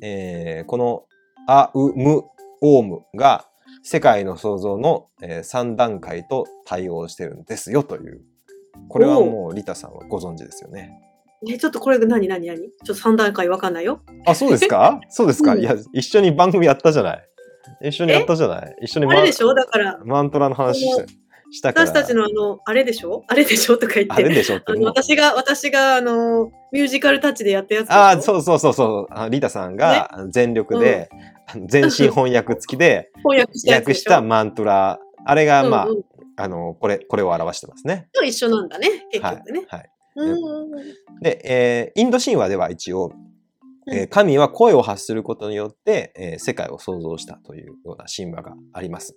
[0.03, 1.05] えーこの
[1.49, 2.25] あ、う、む、
[2.61, 3.47] オウムが
[3.83, 8.21] 世界の創造の、え3段階と対応してるんですよという。
[8.89, 10.91] これはもうリタさんはご存知ですよね。
[11.49, 12.59] え、ちょっとこれ何何何？
[12.59, 14.01] ちょっと3段階わかんないよ。
[14.27, 15.01] あ、そうですか？
[15.09, 17.29] そうですか、うんいや、一緒に番組やったじゃない。
[17.83, 19.55] 一緒にやったじゃない一緒にマあれでしょ？
[19.55, 21.05] だから、マントラの話した
[21.51, 21.87] したから。
[21.89, 23.25] 私たちのあの、あれでしょ？
[23.29, 23.77] あれでしょ？
[23.79, 24.35] とか言っあれて。
[24.35, 27.91] でしょって私が、私が、あの、ミュージカルタッチでやったやつ。
[27.91, 29.15] ああ、そうそうそうそう。
[29.15, 31.09] あリタさんが全力で、
[31.47, 33.75] あの全身翻訳付きで 翻訳した。
[33.77, 34.99] 訳したマントラ。
[35.25, 36.03] あれが、まあ、うんうん
[36.39, 38.09] あの、これ、これを表してますね。
[38.13, 39.65] と一緒なんだね、結はい局ね。。
[39.69, 39.91] はい。
[40.17, 40.85] うんうんうん
[41.23, 43.11] で、えーインド神話では一応、
[43.91, 49.17] えーうん神は声を発することによって、えー世界を創造したというような神話があります。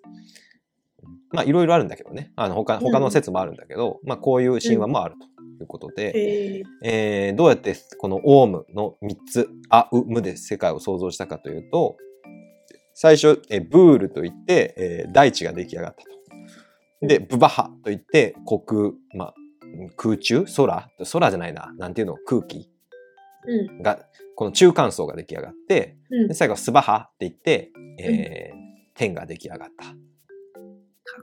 [1.32, 2.32] まあ、いろいろあるんだけどね。
[2.36, 5.16] あの、他、他の説もあるんだけど、まあ、こういう神話もある
[5.58, 11.98] ということで、へーえーどうやってこのオウムの3つ、あ、う、むで世界を創造したかというと、
[12.94, 17.08] 最初、えーブールといって、えー大地が出来上がったと。
[17.08, 19.34] で、ブバハといって、虚空、まあ、
[19.96, 21.74] 空中空空じゃないな。
[21.78, 22.70] なんていうの空気
[23.46, 24.00] うんが、
[24.36, 28.60] この中間層が出来上がって、うんで最後はスバハって言って、えー
[28.96, 29.86] 天が出来上がった。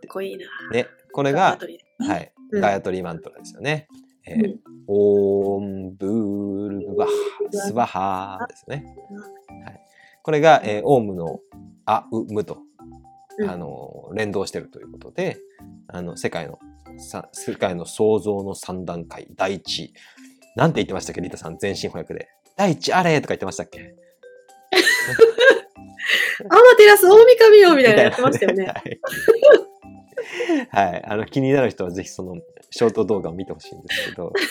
[0.07, 0.47] かっこいいな。
[0.73, 1.59] ね、これが
[1.99, 3.89] はい、うんガヤトリーマントラですよね。
[4.27, 7.11] えーうんオーンブールブバハ
[7.51, 9.21] スバハですねうん。
[9.65, 9.81] はい、
[10.23, 11.41] これが、えーオウムの
[11.87, 12.59] あ、う、むと
[13.39, 15.39] うんあの連動してるということで
[15.89, 16.61] あの世界の
[16.99, 19.93] さ世界の創造の3段階第一
[20.55, 23.95] なんて言ってましたっけリタさん全身翻訳で第一あれとか言ってましたっけ？
[26.49, 28.67] アマテラス大神よみたいなのやってましたよね。
[28.71, 29.01] はい。
[30.71, 31.05] はい。
[31.05, 32.37] あの、気になる人はぜひその、
[32.71, 34.33] ショート動画を見てほしいんですけど、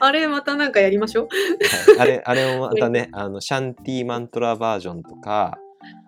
[0.00, 1.28] あれまたなんかやりましょう？
[1.96, 5.58] はい、あれ、あれもまたね、 あの、シャンティーマントラバージョンとか、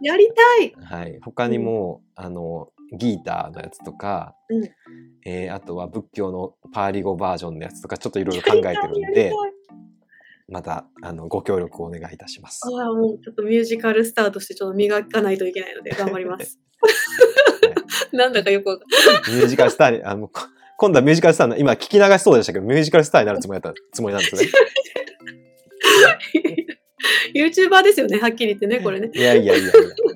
[0.01, 0.75] やりたい。
[0.85, 1.19] はい。
[1.23, 4.65] 他にも、あの、ギーターのやつとか、うん
[5.29, 9.33] えーあとは仏教のパーリ語バージョンのやつとか、ちょっといろいろ考えてるんで、
[10.49, 12.61] また、あの、ご協力をお願いいたします。
[12.65, 16.61] ああ、もうちょっとミュージカルスターとしてちょっと磨かないといけないので頑張ります。
[18.13, 18.97] なんだかよくわかんな
[19.29, 19.35] い。
[19.35, 20.43] ミュージカルスターに、あの、こ
[20.79, 24.43] 今度はミュージカルスターの、今聞き流しそうでしたけど、ミュージカルスターになるつもりだった、つもりなんですね。
[27.35, 29.11] YouTuber ですよね、はっきり言ってね、これね。
[29.13, 29.67] いやいやいやい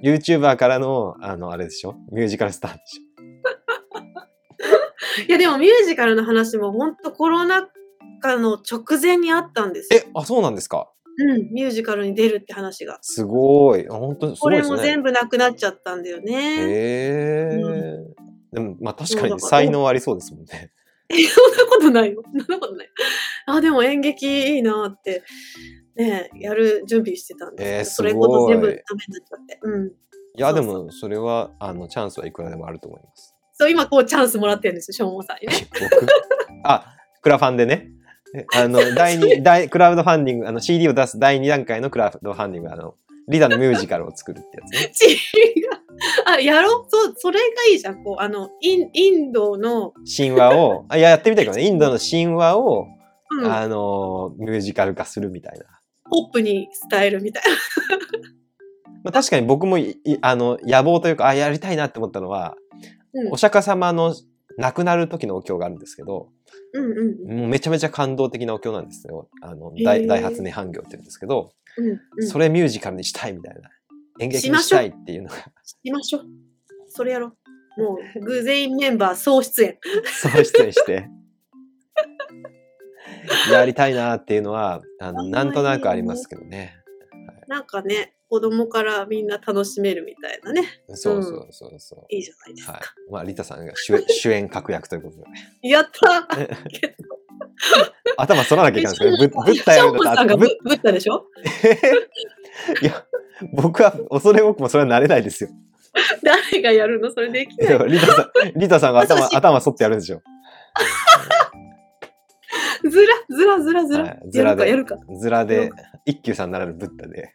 [0.02, 1.96] や、YouTuber からの、あの、あれでしょ？
[2.12, 3.00] ミュージカルスターでし
[5.28, 7.68] いや、でもミュージカルの話も本当コロナ
[8.20, 9.96] 禍の直前にあったんですょ。
[9.96, 10.02] よ。
[10.06, 10.90] え、あ、そうなんですか？
[11.18, 12.98] うん、ミュージカルに出るって話が。
[13.02, 13.86] すごい。
[13.88, 14.76] あ本当にすこれごいですね。
[14.76, 16.32] も全部なくなっちゃったんだよね。
[16.32, 18.14] へえ、う
[18.52, 20.70] でも、まあ確かに才能ありそうですもんね。
[21.10, 22.22] そんなことないよ。
[22.30, 22.88] そんなことない。
[23.46, 25.22] あ、でも演劇いいなって、
[25.96, 29.58] ねやる準備してたんですけど、えーそれこそ全部ダメになっちゃって。
[29.62, 29.88] うん。
[29.88, 29.90] い
[30.36, 33.34] や、でも、それは、あの、チャンスはいくらでもあると思います。
[33.54, 35.66] そう、今こうチャンスもらってるんですよ、しょうもさんにね。
[35.90, 36.06] 僕？
[36.64, 37.90] あ、クラファンでね。
[38.34, 42.94] えあの、 第二、第、クラウドファンディング、あの、CD を出す第2段階のクラウドファンディング、あの、
[43.28, 45.14] リダのミュージカルを作るってやつね。
[45.56, 45.70] 違う。
[46.26, 46.84] あ、やろう？
[46.88, 48.02] そう、それがいいじゃん。
[48.02, 52.86] こう、あの、インインドの、神話を、あ、いや、やってみたいけどね、インドの神話を、
[53.30, 55.64] うん、あの、ミュージカル化するみたいな。
[56.10, 57.50] ポップに伝えるみたいな。
[59.04, 59.78] まあ、確かに僕も
[60.20, 62.56] あの、野望というか、あ、やりたいなって思ったのは、
[63.12, 64.14] うんお釈迦様の
[64.56, 66.28] 亡くなる時のお経があるんですけど、
[66.72, 69.28] うんうんもうめちゃめちゃ感動的なお経なんですよ。
[69.42, 72.28] あの、大大発涅槃経って言うんですけど、うんうん。
[72.28, 73.70] それミュージカルにしたいみたいな。
[74.20, 76.26] 演劇にしたいっていうのが、しましょう。
[76.88, 77.32] それやろ
[77.76, 77.80] う。
[77.80, 79.78] もう、偶然メンバー総出演。
[80.04, 81.08] そう出演して、
[83.50, 86.76] やりたいなっていうのは、あの、なんとなくありますけどね。
[87.46, 90.62] なんかね、子供からみんな楽しめるみたいなね。
[90.94, 92.14] そうそうそうそう。
[92.14, 92.72] いいじゃないですか。
[92.74, 92.82] はい。
[93.10, 95.28] まあ、リタさんが主演 主演確役ということでね。
[95.62, 96.48] やったー
[98.16, 101.26] 頭反らなきゃいけないんです けど、ぶぶっシたやるんョーモンさんがだったら、ぶったでしょ？
[102.82, 103.04] いや、
[103.52, 105.50] 僕は恐れ多くもそれはなれないですよ。
[106.22, 107.10] 誰がやるの？
[107.12, 107.88] それできない。
[107.88, 110.22] リタさん、リタさんが頭、私頭反ってやるんでしょ。
[112.88, 114.04] ずら、ずら、ずら、ずら。
[114.04, 114.74] はいずらで。
[115.18, 115.70] ずらで、
[116.06, 117.32] 一休さんならぬブッダで。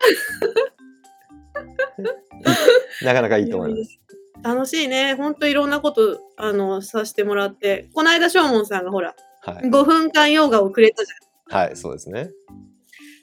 [3.04, 4.00] なかなかいいと思います。
[4.44, 5.16] 楽しいね。
[5.16, 7.90] ほんといろんなこと、あの、させてもらって。
[7.94, 9.56] この間、しょうもんさんがほら、はい。
[9.66, 11.12] 5分間ヨガをくれたじ
[11.48, 12.32] はい、そうですね。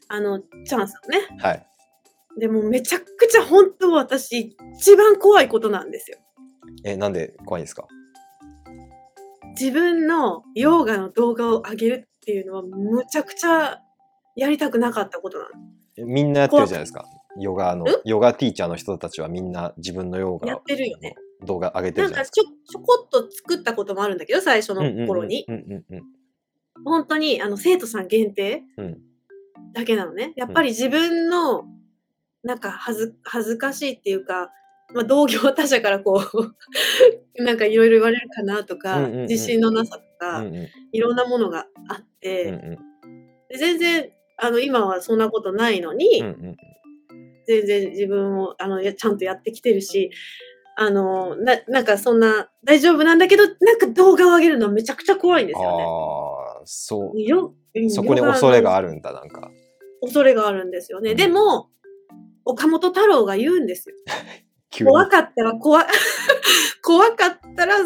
[0.09, 0.17] ゃん。
[0.19, 1.21] あの、チャンさんね。
[1.39, 1.67] はい。
[2.39, 6.19] でも、めちゃくちゃ本当私、一番怖いことなんですよ。
[6.85, 7.87] え、なんで怖いんですか？
[9.59, 13.81] 自分のヨガの動画を上げるっていうのは、むちゃくちゃ
[14.35, 15.51] やりたくなかったことなの。
[15.99, 17.05] えみんなやってるじゃないですか。
[17.41, 21.15] ヨガのん、ヨガティーチャーの人たちはみんな自分のヨガやってるよね。
[21.41, 22.35] の動画上げてなんかるじゃないですか。
[22.35, 25.45] ちょ、ちょこっと作ったこともあるんだけど、最初の頃に。
[25.49, 26.03] うんうんうんうん。
[26.85, 28.99] 本当に、あの、生徒さん限定うん。
[29.73, 30.33] だけなのね。
[30.37, 31.65] やっぱり自分の、
[32.43, 34.51] なんか、恥ず、恥ずかしいっていうか、
[34.95, 36.55] まあ、同業他社からこう、
[37.43, 39.27] なんかいろいろ言われるかなとか、うんうんうん。
[39.27, 40.69] 自信のなさとか、うんうん。
[40.93, 42.79] いろんなものがあっうて、んうん。
[43.49, 46.57] で全然、あの、今はそんなことないのに、うんうん
[47.47, 50.11] 全然自分を、あの、やちゃんとやってきてるし、
[50.77, 55.85] あの、な、なんかそんな、大丈夫なんだけど、なんか動画を上げるのはめちゃくちゃ怖いんですよね。
[55.85, 57.21] ああ、そう。
[57.21, 57.55] よ
[57.89, 58.89] そこに恐れがある。
[58.89, 59.51] るんだ、なんか。
[60.01, 61.11] 恐れがあるんですよね。
[61.11, 61.69] うんでも、
[62.45, 63.95] 岡本太郎が言うんですよ。
[64.85, 65.87] 怖かったら怖い、
[66.83, 67.77] 怖かったら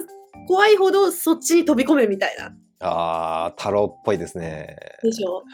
[0.47, 2.57] 怖いほどそっちに飛び込めみたいな。
[2.81, 4.77] ああ、太郎っぽいですね。
[5.03, 5.45] でしょはい。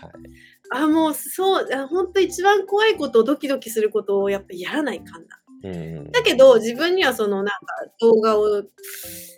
[0.75, 5.39] あ、もうそう、あ本当一番怖いこと、ドキドキすることをやっぱやらないかんな。
[5.65, 7.53] うんうんだけど、自分にはそのなんか
[8.01, 8.63] 動画を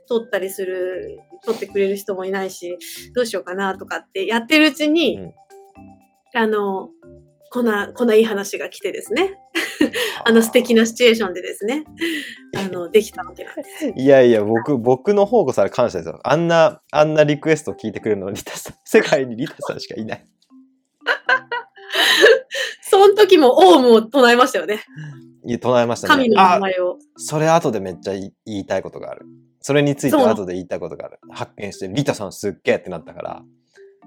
[0.08, 2.78] 撮ったりする、撮ってくれる人もいないし、
[3.14, 5.34] どうしようかなとかってやってるうちに、うん
[6.36, 6.90] あの、
[7.50, 9.38] こんな、こんないい話が来てですね。
[10.26, 11.84] あの素敵なシチュエーションでですね、
[12.56, 13.92] あの、できたわけなんです。
[13.94, 16.18] いやいや、僕、僕の方こそあれ感謝ですよ。
[16.24, 18.74] あんな、あんなリクエストを聞いてくれるのはリタさん。
[18.84, 20.24] 世界にリタさんしかいない。
[22.82, 24.84] その時時もオウムを唱えましたよね。
[25.46, 26.24] い唱えましたね。
[26.24, 26.98] 神の名あ、前を。
[27.16, 29.26] それ後でめっちゃ言いたいことがある。
[29.60, 31.18] それについて後で言いたいことがある。
[31.30, 33.42] 発見して、リタさんすっげえってなったから。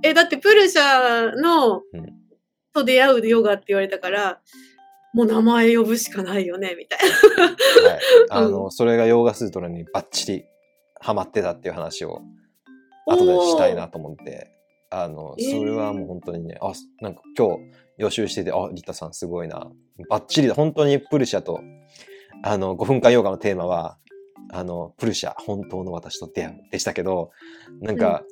[0.03, 2.27] え、だってプルシャの、うん
[2.73, 4.39] と出会うヨガって言われたから、
[5.13, 7.99] もう名前呼ぶしかないよね、みたいはい。
[8.29, 10.45] あの、それがヨーガスートラにバッチリ
[10.99, 12.21] ハマってたっていう話を
[13.07, 13.15] な。
[13.15, 14.56] 後でしたいなと思って、
[14.89, 17.61] あの、えーそれはもう本当にね、あ、なんか今日
[17.97, 19.67] 予習してて、あ、リタさんすごいな。
[20.09, 20.53] バッチリだ。
[20.53, 21.59] 本当にプルシャと、
[22.43, 23.97] あの、5分間ヨガのテーマは、
[24.51, 27.31] あの、プルシャ、本当の私と出会うでしたけど、
[27.81, 28.23] なんか、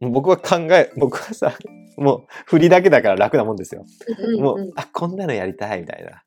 [0.00, 1.56] 僕は考え、 僕はさ、
[1.96, 3.84] もう振りだけだから楽なもんですよ。
[4.18, 6.22] うんうんもう、あ、こんなのやりたいみたいな。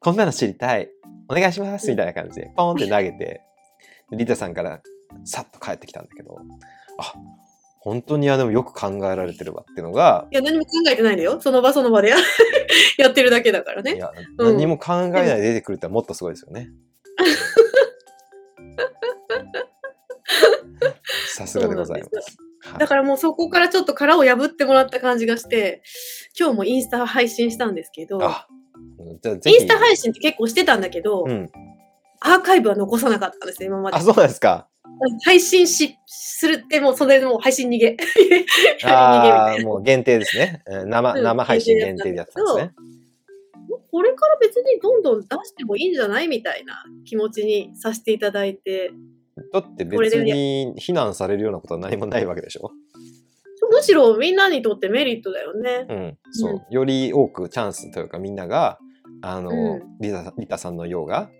[0.00, 0.90] こんなの知りたい。
[1.28, 3.40] お願いしますみたいな感じで、ポンって投げて、
[4.12, 4.82] リタさんから
[5.24, 6.36] さっと帰ってきたんだけど、
[6.98, 7.14] あ、
[7.84, 11.38] 本当にあでもよく考えられてるわっていうのが、いや、何も考えてないんだよ。
[11.38, 12.16] その場その場でや
[12.96, 13.96] やってるだけだからね。
[13.96, 16.70] いや、うん何も考えないで出てくるってもっとすごいですよね。
[21.28, 22.14] さすがでございます。
[22.14, 22.24] はい
[22.78, 25.82] だからもうそこからちょっと殻を破ってもらった感じがして、
[26.38, 28.30] 今日もインスタ配信したんですけど、イン
[29.60, 31.50] スタ配信って結構してたんだけど、うん。
[32.20, 34.00] アーカイブは残さなかったんですよ、今まであ、。
[34.00, 34.68] そうなんですか。
[35.24, 37.96] 配信し、するってもうそれでもう配信逃げ。
[38.84, 40.62] ああ、もう限定ですね。
[40.66, 42.62] うん生うん生配信限定でやってたんですね。
[42.62, 42.74] な。
[43.90, 48.90] これから別にどんどん出してもいいんじゃないみたいな気持ちにさせていただいて、
[49.52, 52.70] だって別に非難されるようなことは何もないわけでしょ。
[53.70, 55.86] むしろみんなにとってメリットだよね。
[55.88, 56.18] うん。
[56.30, 56.66] そう。
[56.70, 58.78] より多くチャンスというかみんなが、
[59.22, 61.30] あの、うんリタさんのヨガ、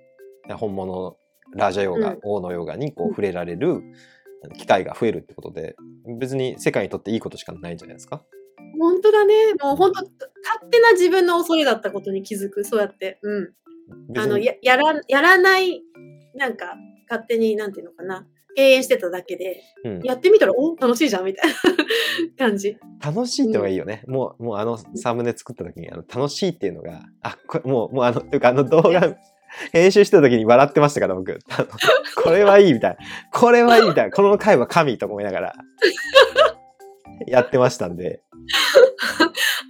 [0.57, 1.17] 本物の
[1.55, 3.83] ラージャヨガ、うん王のヨガにこううん触れられる
[4.59, 5.77] 機会が増えるってことで、
[6.19, 8.23] 別に世界にとっていいことしかないんじゃないですか。
[8.79, 9.55] 本当だね。
[9.63, 12.65] もう本当、勝手な自分の恐れだったことに気づく。
[12.65, 13.19] そうやって。
[13.23, 14.19] うん。
[14.19, 15.83] あの、や、やら、やらない、
[16.35, 16.75] なんか、
[17.09, 18.27] 勝手に、なんていうのかな。
[18.57, 21.57] 敬遠してただけで、うんやってみたら、お楽しいじゃんみたいな
[22.47, 22.77] 感じ。
[23.05, 24.03] 楽しいってのがいいよね。
[24.07, 29.17] もう、もうあのサムネ作った時にあの楽しいっていうのが、あ、これもう、もうあの、というかあの動画、
[29.73, 31.39] 編集してた時に笑ってましたから、僕。
[32.23, 32.97] これはいいみたいな。
[33.33, 34.11] これはいいみたいな。
[34.11, 35.53] この回は神と思いながら、
[37.27, 38.23] やってましたんで。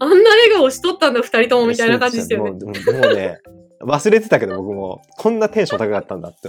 [0.01, 2.51] あんな笑顔しとったんだ、二人ともみたいな感じですよね。
[2.51, 3.39] もうもうもうね、
[3.83, 6.49] 忘れてたけど僕も、こんなテンション高かったんだって。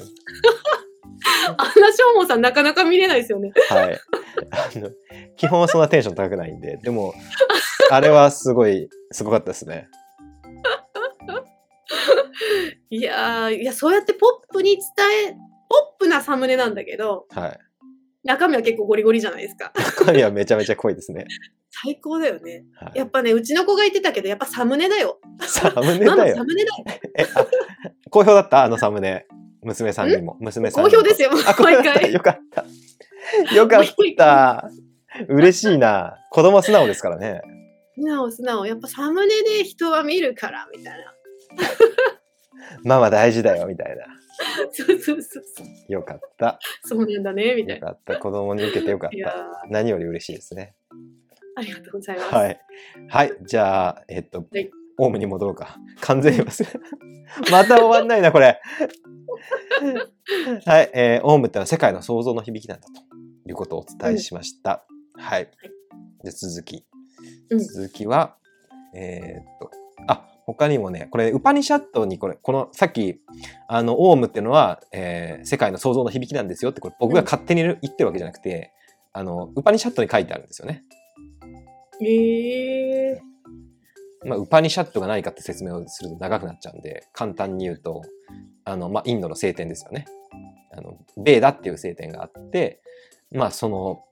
[1.57, 3.51] あんなしょうもさんなかなか見れないですよね。
[3.69, 3.99] はい。
[4.51, 4.89] あの、
[5.37, 7.13] 基本はそんなテンション高くないんで、でも、
[7.91, 9.87] あれはすごい、すごかったですね。
[12.89, 14.83] いやー、いや、そうやってポップに伝
[15.29, 17.59] え、ポップなサムネなんだけど、はい。
[18.23, 19.71] 中身は結構ゴリゴリじゃないですか。
[19.97, 21.25] 神はめちゃめちゃ濃いですね。
[21.69, 22.65] 最高だよね。
[22.75, 25.19] はい、やっぱね、うちの子が言ってたけど、やっぱサムネだよ。
[25.41, 26.43] サムネママだよサ。
[26.43, 26.83] ムネだよ。
[27.19, 27.45] え、あ、
[28.09, 28.63] 好評だった？
[28.63, 29.27] あのサムネ。
[29.61, 30.37] 娘さんにも。
[30.39, 30.83] 娘さん。
[30.83, 31.83] 好評ですよ、毎。
[31.83, 32.13] 回。
[32.13, 32.65] よかった。
[33.55, 33.85] よかっ
[34.17, 34.69] た。
[35.27, 36.17] 嬉しいな。
[36.31, 37.41] 子供は素直ですからね。
[37.95, 38.65] 素直、素直。
[38.65, 41.13] やっぱサムネで人は見るから、みたいな。
[42.83, 44.05] ママ大事だよ、みたいな。
[44.71, 45.91] そうそうそうそう。
[45.91, 46.59] よかった。
[46.83, 47.89] そうなんだね、みたいな。
[47.89, 48.19] よかった。
[48.19, 49.67] 子供に受けてよかっいやーた。
[49.69, 50.75] 何より嬉しいですね。
[51.55, 52.35] ありがとうございます。
[52.35, 52.59] はい。
[53.07, 53.31] はい。
[53.45, 55.77] じゃあ、えっとはい、オウムに戻ろうか。
[56.01, 56.69] 完全に忘れ。
[57.51, 58.59] また終わんないな、これ。
[60.65, 60.91] はい。
[60.93, 62.93] えー、オウムってのは世界の創造の響きなんだと
[63.49, 64.85] いうことをお伝えしました。
[65.13, 65.49] はい。
[66.23, 66.85] で、続き。
[67.49, 68.37] うん続きは、
[68.93, 69.71] えーっと、
[70.07, 73.19] あ、他にもね、これ、ウパニシャットにこれ、この、さっき、
[73.67, 78.71] あの、オウムっていうのは、えー世界の創造の響きなんですよって、これ僕が勝手に言ってるわけじゃなくて、
[79.13, 80.83] あの、ウパニシャットに書いてあるんですよね。
[82.01, 83.21] へえ
[84.25, 88.01] まあ、ウパニシャットが何かって説明をすると長くなっちゃうんで、簡単に言うと、
[88.65, 90.05] あの、まあ、インドの聖典ですよね。
[90.75, 92.81] あの、ベーダっていう聖典があって、
[93.31, 94.03] まあ、その、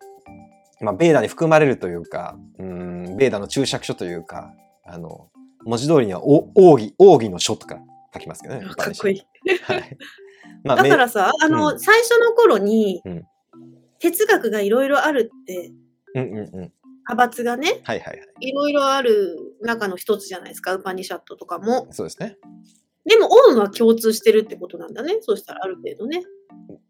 [0.81, 4.53] まあ、ベーダに含まれるというか、うん、ベーダの注釈書というか、
[4.85, 5.29] あの、
[5.65, 7.79] 文字通りには、お奥義、奥義の書とか
[8.13, 8.65] 書きますけどね。
[8.65, 8.75] ー。
[8.75, 9.23] かっこいい。
[9.63, 9.97] はい。
[10.63, 13.23] まあ、だからさ、あの、うん最初の頃に、うん
[13.99, 15.71] 哲学がいろいろあるって、
[16.13, 16.49] めうんうんうん。
[16.51, 18.27] 派閥がね、はいはいはい。
[18.41, 21.87] いろいろある中の一つじゃないですか、ウパニシャットとかも。
[21.91, 22.37] そうですね。
[23.05, 25.19] でも、オウムは共通してるってことなんだね。
[25.21, 26.23] そうしたらある程度ね。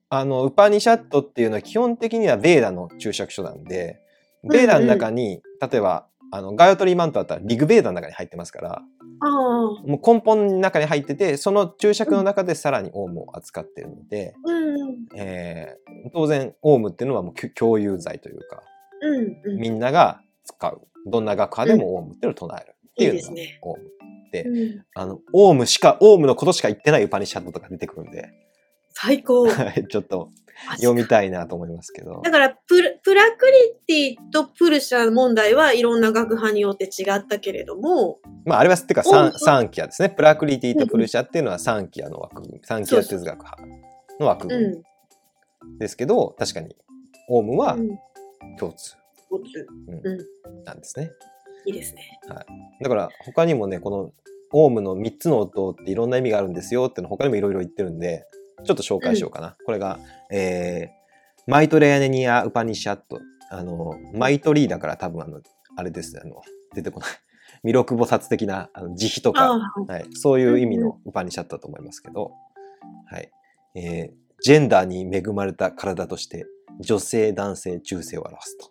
[0.09, 3.99] あの、ウパニシャットっていうのは基本的にはベーダの注釈書なんで、
[4.43, 8.81] ベーダの中に、例えば、あの、ガヨトリーマントだったらリグベーダの中に入ってますから。
[9.21, 15.05] もう根本の中に入ってて、その注釈の中でさらにオウムを扱ってるので、うん。
[15.15, 18.63] えー当然、オウムっていうのはもうき共有罪というか、
[19.01, 19.37] うん。
[19.43, 19.59] うん。
[19.59, 20.81] みんなが使う。
[21.05, 23.83] どんな学派でもオウムっていうのを唱えるっていうのがオウム。
[24.31, 28.31] て、うんあの、オウムしか、オウムのことしか言ってないウパニシャッドとか出てくるんで、
[28.89, 29.47] 最高。
[29.47, 30.29] は いちょっと
[30.77, 32.31] 読みたいなと思いますけどだ。
[32.31, 33.45] からプラ、プラク
[33.87, 40.09] リティとプルシャ問題はいろんな学派によって違ったけれども、まあ、あれは、っていうか、オウムサンサンキアですね。
[40.09, 43.63] プラクリティとプルシャっていうのはサンキアの枠組み、サンキア哲学派
[44.19, 44.83] の枠う組みん。
[45.79, 46.75] ですけど、確かに、
[47.29, 47.97] オウムはうん。
[48.57, 48.95] 共通
[49.29, 49.43] ごつ
[49.87, 50.63] うん。
[50.65, 51.09] なんですね。
[51.65, 52.19] いいですね。
[52.81, 54.11] だから、他にもね、この、
[54.51, 58.25] オウムの3つの音っていろんな意味があるんですよっていうの他にもいろいろ言ってるんで、
[58.63, 59.57] ちょっと紹介しようかな。
[59.65, 59.99] これが、
[60.31, 63.19] えー、マイトレアネニア・ウパニシャット。
[63.49, 65.41] あの、マイトリーだから多分あの、
[65.75, 66.41] あれです、あの、
[66.73, 67.09] 出てこない。
[67.63, 72.31] 弥勒菩薩的なあの慈悲とか、はい、そういう意味のウパニシャットだと思いますけど、
[73.05, 73.31] はい。
[73.75, 74.11] えー、
[74.41, 76.45] ジェンダーに恵まれた体として、
[76.79, 78.69] 女性、男性、中性を表すと。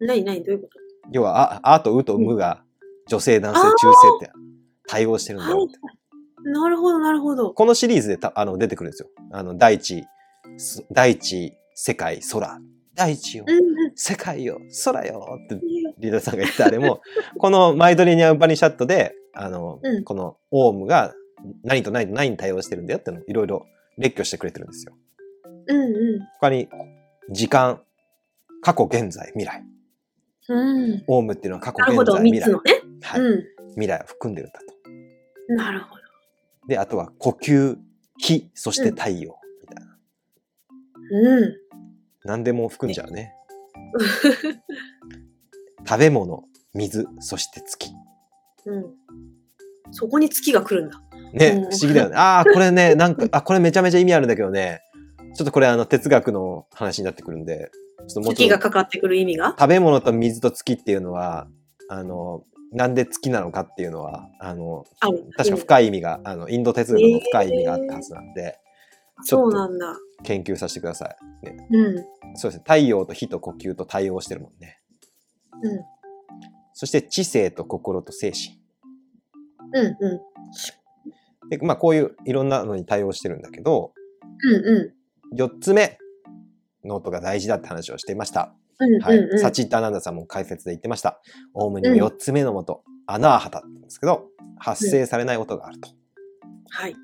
[0.00, 0.78] 何何どういうこと？
[1.10, 2.62] 要は、あ、あとうとむが、
[3.08, 3.68] 女性、男性、中
[4.20, 4.32] 性って
[4.86, 5.78] 対応してるんだよって。
[6.44, 7.52] なるほど、なるほど。
[7.52, 9.08] このシリーズでたあの出てくるんですよ。
[9.32, 10.04] あの、大地、
[10.56, 12.60] す大地、世界、空。
[12.94, 13.44] 大地よ。
[13.94, 15.60] 世界よ、空よって
[15.98, 17.00] リーダーさんが言ったあれも、
[17.38, 21.14] このマイドリニア・ウパニシャットで、あの、うんこのオウムが
[21.62, 23.66] 何と何と何に対応してるんだよってのをいろいろ
[23.98, 24.94] 列挙してくれてるんですよ。
[25.68, 26.68] うんう他に、
[27.30, 27.80] 時間、
[28.62, 29.62] 過去、現在、未来。
[29.62, 29.72] ん。
[30.48, 31.04] うん。
[31.06, 32.62] オウムっていうのは過去、なるほど、現在、未来三つの。
[32.62, 32.72] ね。
[33.02, 33.20] はい。
[33.20, 35.52] う未来を含んでるんだと。
[35.52, 35.56] ん。
[35.56, 36.01] なるほど。
[36.68, 37.76] で、あとは呼吸、
[38.18, 39.98] 火、そして太陽、みたいな。
[41.10, 41.56] うん。
[42.24, 43.34] 何でも含んじゃうね。
[45.86, 46.44] 食べ物、
[46.74, 47.90] 水、そして月。
[48.66, 48.84] うん。
[49.90, 51.00] そこに月が来るんだ。
[51.32, 52.16] ね、うん不思議だよね。
[52.16, 54.80] ああ、これね、なんか、あ、これめちゃめちゃ意味あるんだけどね、
[55.34, 57.70] ちょっとこれあの哲学の話になってくるんで、
[58.08, 61.48] ちょっともうちょ月っとがかかってくる意味が食べ物と水と月っていうのは、
[61.88, 68.58] あの、なんで月なのかっていうのは、あの、あ確か深い意味が、あの、インド哲学の深い意味があったはずなんで、
[69.26, 69.94] ちょそっとうなんだ。
[70.24, 71.06] 研究させてくださ
[71.42, 71.46] い。
[71.46, 71.96] ね、うん。
[72.34, 72.64] そうですね。
[72.64, 74.80] 太陽と火と呼吸と対応してるもんね。
[75.62, 75.80] うん。
[76.72, 78.58] そして知性と心と精神。
[79.74, 80.22] うんう
[81.46, 81.48] ん。
[81.50, 83.92] で、まあこういういろんなのに対応してるんだけど、
[84.42, 84.94] うんう
[85.34, 85.38] ん。
[85.38, 85.98] 4つ目、
[86.84, 88.54] の音が大事だって話をしていました。
[88.86, 89.18] うんうんはい。
[89.18, 89.38] うん。
[89.38, 91.20] サチッターナンダさんも解説で言ってました。
[91.54, 94.26] オウムには4つ目の音、アナーハタって言うんですけど、
[94.58, 95.88] 発声されない音があると。
[96.70, 96.96] はい。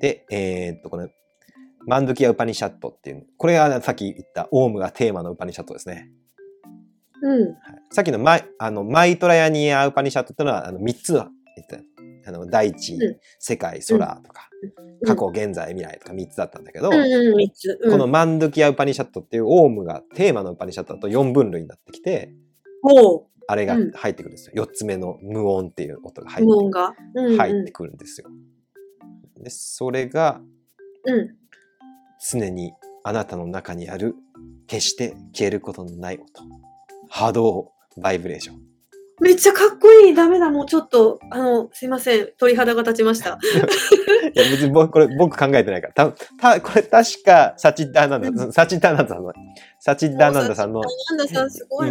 [0.00, 1.08] で、えーっと、これ、
[1.86, 6.10] マンドゥキア・ウパニシャットっていう、これがさっき言ったオウムがテーマのウパニシャットですね。
[7.22, 7.42] うん。
[7.42, 7.54] はい
[7.92, 11.26] さっきのマイあのマイトラヤニア・ウパニシャットっていうのはあの3つ言っ
[12.22, 14.49] たあの大地、うん世界、空とか、
[15.06, 22.32] 過去、現在、未来とか3つだったんだけど、うんうん、このマンドゥキア・ウパニシャットっていうオウムがテーマのウパニシャットだと4分類になってきて、
[22.82, 24.64] ほあれがうん入ってくるんですよ。
[24.64, 26.30] 4つ目の無音っていう音がう。
[26.30, 26.94] 入って無音が？
[27.14, 27.36] うんうん。
[27.36, 28.28] 入ってくるんですよ。
[29.42, 30.40] で、それが
[31.04, 31.36] うん。
[32.30, 34.14] 常にあなたの中にある
[34.66, 36.26] 決して消えることのない音。
[37.08, 38.69] 波動、バイブレーション。
[39.20, 40.14] めっちゃかっこいい。
[40.14, 40.50] ダメだ。
[40.50, 42.28] もうちょっと、あの、すいません。
[42.38, 43.38] 鳥肌が立ちました。
[44.34, 45.92] いや別に僕、これ僕考えてないから。
[45.92, 49.32] た、た、これ確かサチッダーナンダ、サチッダーナンダさんの、
[49.78, 50.82] サチッダーナンダさんの。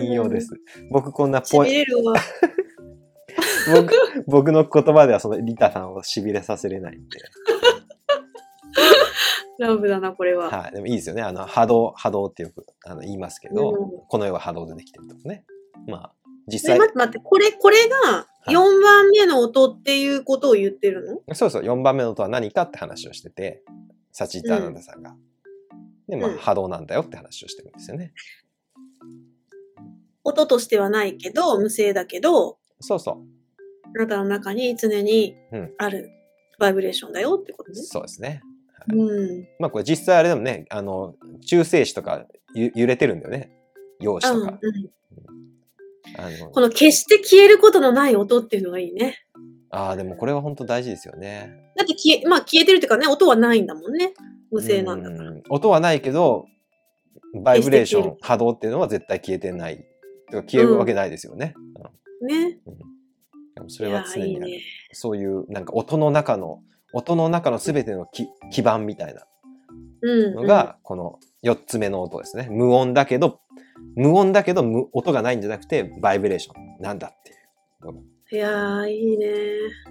[0.02, 0.50] 引用です。。
[0.92, 1.66] 僕こんなしポわ。
[3.74, 3.94] 僕、
[4.28, 7.20] 僕の言葉ではそのリタさんを痺れさせれないんで。
[9.60, 10.50] ラブだな、これは。
[10.50, 10.72] はい。
[10.72, 11.22] でもいいですよね。
[11.22, 13.76] あの、波動、波動ってよくあの言いますけど、うん
[14.08, 15.44] この世は波動でできてるとかね。
[15.86, 16.12] まあ、
[16.50, 21.36] 実え、際、待って待って、これ、これがい4番目の音っていうことを言ってるの？
[21.36, 23.64] そうそう、4番目の音は何かって話をしてて、
[24.12, 25.16] サチッダーナンダさんが。
[26.08, 28.14] で、まあ、うん波動なんだよって話をしてるんですよね。
[30.24, 33.24] 音としてはないけど、無声だけど、そうそ
[33.96, 36.10] あなたの中に常にうんある
[36.60, 37.76] バイブレーションだよってことう。
[37.76, 37.82] ね。
[37.82, 38.42] そうですね。
[38.92, 39.48] うん。
[39.60, 43.52] まあ、これ実際あれでもね、あの、中性子とかゆ揺れてるんだよね。
[44.00, 44.60] 陽子うんとか。
[44.62, 44.90] うん
[46.18, 49.18] あのこの決して消えることのない音っていうのがいいね。
[49.72, 51.72] ああ、でもこれは本当大事ですよね。
[51.78, 54.14] だって消え、まあ消えてるっていうかね、音はないんだもんね。
[54.52, 55.30] 無声なんだから。
[55.32, 56.48] うん音はないけど、
[57.44, 59.86] バイブレーション波動っていうのは絶対消えてない。
[60.32, 61.54] 消えるわけないですよね。
[62.22, 62.60] ね。
[62.66, 62.78] うん
[63.56, 64.50] でもそれは常にある。
[64.50, 64.62] いいね。
[64.94, 66.62] そういうなんか音の中の、
[66.94, 69.26] 音の中の全てのき基盤みたいな
[70.02, 70.36] うん。
[70.36, 72.48] のが、この4つ目の音ですね。
[72.50, 73.42] 無音だけど、
[73.96, 77.40] 無音だけど無音がないんじゃなくて、バイブレーションなんだっていう
[78.32, 79.26] いやー、いいね。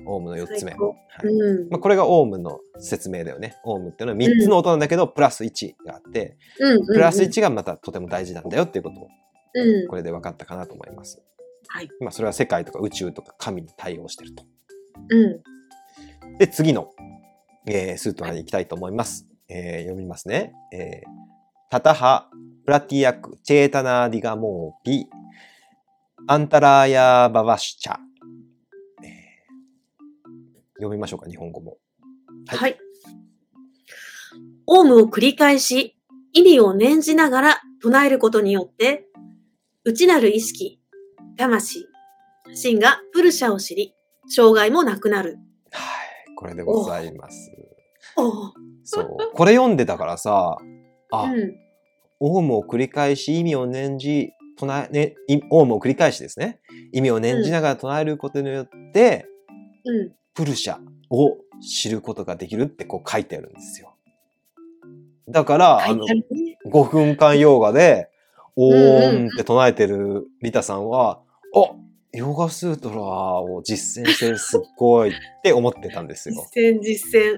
[0.07, 0.71] オウムの4つ目。
[0.73, 0.79] は
[1.25, 1.69] いうん。
[1.71, 3.57] まあ、これがオウムの説明だよね。
[3.65, 6.87] オウムっていうのは3つの音なんだけど、プラス1があって、うん。
[6.87, 9.09] プラス1がまたとても大事なんだよっていうことを、
[9.55, 9.89] うん。
[9.89, 11.21] これで分かったかなと思います。
[11.67, 11.89] はい。
[12.01, 14.45] まあ、それは世界とか宇宙とか神に対応してると。
[15.11, 15.27] う
[16.29, 16.39] ん。
[16.39, 16.93] で、次の、
[17.67, 19.27] えースートラに行きたいと思います。
[19.49, 20.53] えー読みますね。
[20.73, 21.28] えー
[21.71, 22.31] タタハ、
[22.65, 25.07] プラティアク、チェータナーディガモーピ、
[26.27, 27.97] アンタラーヤババシュチャ。
[29.05, 31.77] えー読みましょうか、日本語も。
[32.47, 32.79] はいはい。
[34.67, 35.95] オウムを繰り返し、
[36.33, 39.05] 意味を念じながら唱えることによって、
[39.85, 40.81] 内なる意識、
[41.37, 41.85] 魂、
[42.55, 43.93] 心がプルシャを知り、
[44.27, 45.37] 障害もなくなる。
[45.71, 47.51] はい、これでございます。
[48.85, 49.17] そう。
[49.35, 50.57] これ読んでたからさ、
[51.11, 51.55] あ、うん。
[52.21, 56.61] オウムを繰り返し意味を念じ、唱え、ね、いオウムを繰り返しですね。
[56.93, 59.27] 意味を念じながら唱えることによって、
[59.85, 60.13] うん。
[60.35, 60.79] プルシャ
[61.11, 63.95] を知ることができるってこう書いてあるんですよ。
[65.29, 66.59] だから、あの書いてあ、るね。
[66.67, 68.11] 5分間ヨガで、
[68.57, 71.21] オんーンって唱えてるリタさんは、
[71.55, 71.75] あ
[72.13, 72.97] ヨガスートラ
[73.43, 76.35] を実践してるすっごいって思ってたんですよ。
[76.53, 77.37] 実践、実践。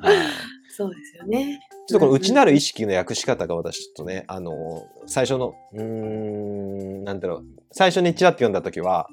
[0.00, 0.16] はい
[0.74, 1.60] そうですよね。
[1.88, 4.52] ちょっとこの内なる意識の訳し方が私ちょっとね、あの、
[5.06, 9.08] 最初の、うーん、なんだろう、最初にチラッと読んだ時は、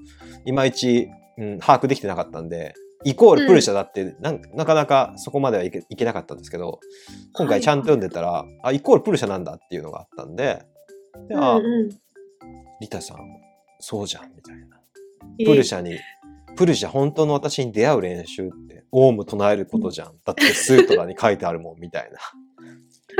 [0.45, 2.74] いまいち、うん、把握できてなかったんで、
[3.05, 6.80] イコールプルシャだって、なんなかなかそこまではいけいけなかったんですけど、
[7.34, 10.65] 今回ちゃんと読んでたら、あ、イコールプルシャなんだっていうのがあったんで、
[11.30, 11.89] であ、うんうん。
[12.82, 13.17] リタさん、
[13.80, 14.80] そうじゃん、みたいな。
[15.38, 15.97] いいプルシャに、
[16.57, 20.13] プルシャ本当の私に出会う練習って、オウム唱えることじゃん。
[20.25, 22.19] だってスートラに書いてあるもん、みたいな。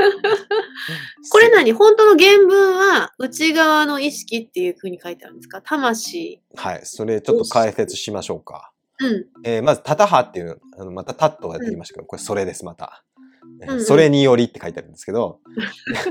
[1.30, 5.60] これ何本当の原文は内側の意識っていう風に書いてあるんですか？
[5.62, 6.40] 魂。
[6.56, 6.80] はい。
[6.84, 8.72] それちょっと解説しましょうか。
[8.98, 9.26] うん。
[9.44, 13.04] えーまず、タタハっていう、あのまたタットが出てきましたけど、これそれです、また。
[13.62, 15.40] えーうんうんそれによりって書いてあるんですけど、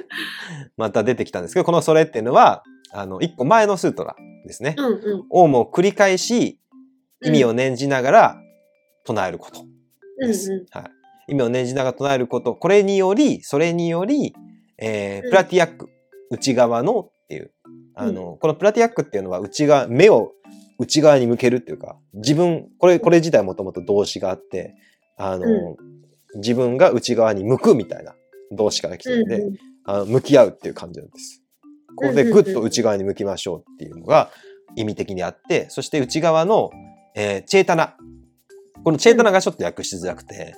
[0.78, 4.76] また出てきたんですけど、このそれっていうのは、あの、一個前のスートラですね。
[4.78, 5.26] うんうん。
[5.30, 6.60] オウムを繰り返し、
[7.24, 8.42] 意味を念じながら
[9.10, 9.66] 唱えること
[10.20, 10.52] です。
[10.52, 10.82] うんうんは
[11.28, 11.32] い。
[11.32, 12.56] 意味を念じながら唱えること。
[12.56, 14.36] これにより、それにより、
[14.78, 15.90] えーうんプラティアック、
[16.32, 17.52] 内側のっていう、
[17.96, 20.34] あの、このプラティアックっていうのは内側、目を
[20.78, 24.76] 内側に向けるっていうか、自分、これ、これ自体もともと動詞があって、
[25.18, 25.46] あの、
[26.36, 28.16] 自分が内側に向くみたいな
[28.52, 31.42] 動詞から来てるんで、うんうんあの向き合うっていう感じなんです。
[31.96, 34.30] ここでぐっと内側に向きましょうっていうのが
[34.76, 36.70] 意味的にあって、そして内側の、
[37.16, 37.96] えーチェータナ。
[38.84, 40.56] このチェータナがちょっと訳しづらくて、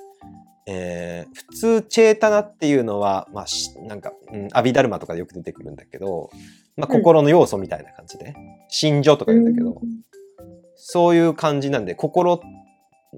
[0.66, 6.30] えー普通チェータナっていうのは、まあ、しなんか、うん、アビダルマとかでよく出てくるんだけど、
[6.76, 8.34] まあ、うん心の要素みたいな感じで、
[8.68, 9.80] 心情とか言うんだけど、
[10.74, 12.40] そういう感じなんで、心、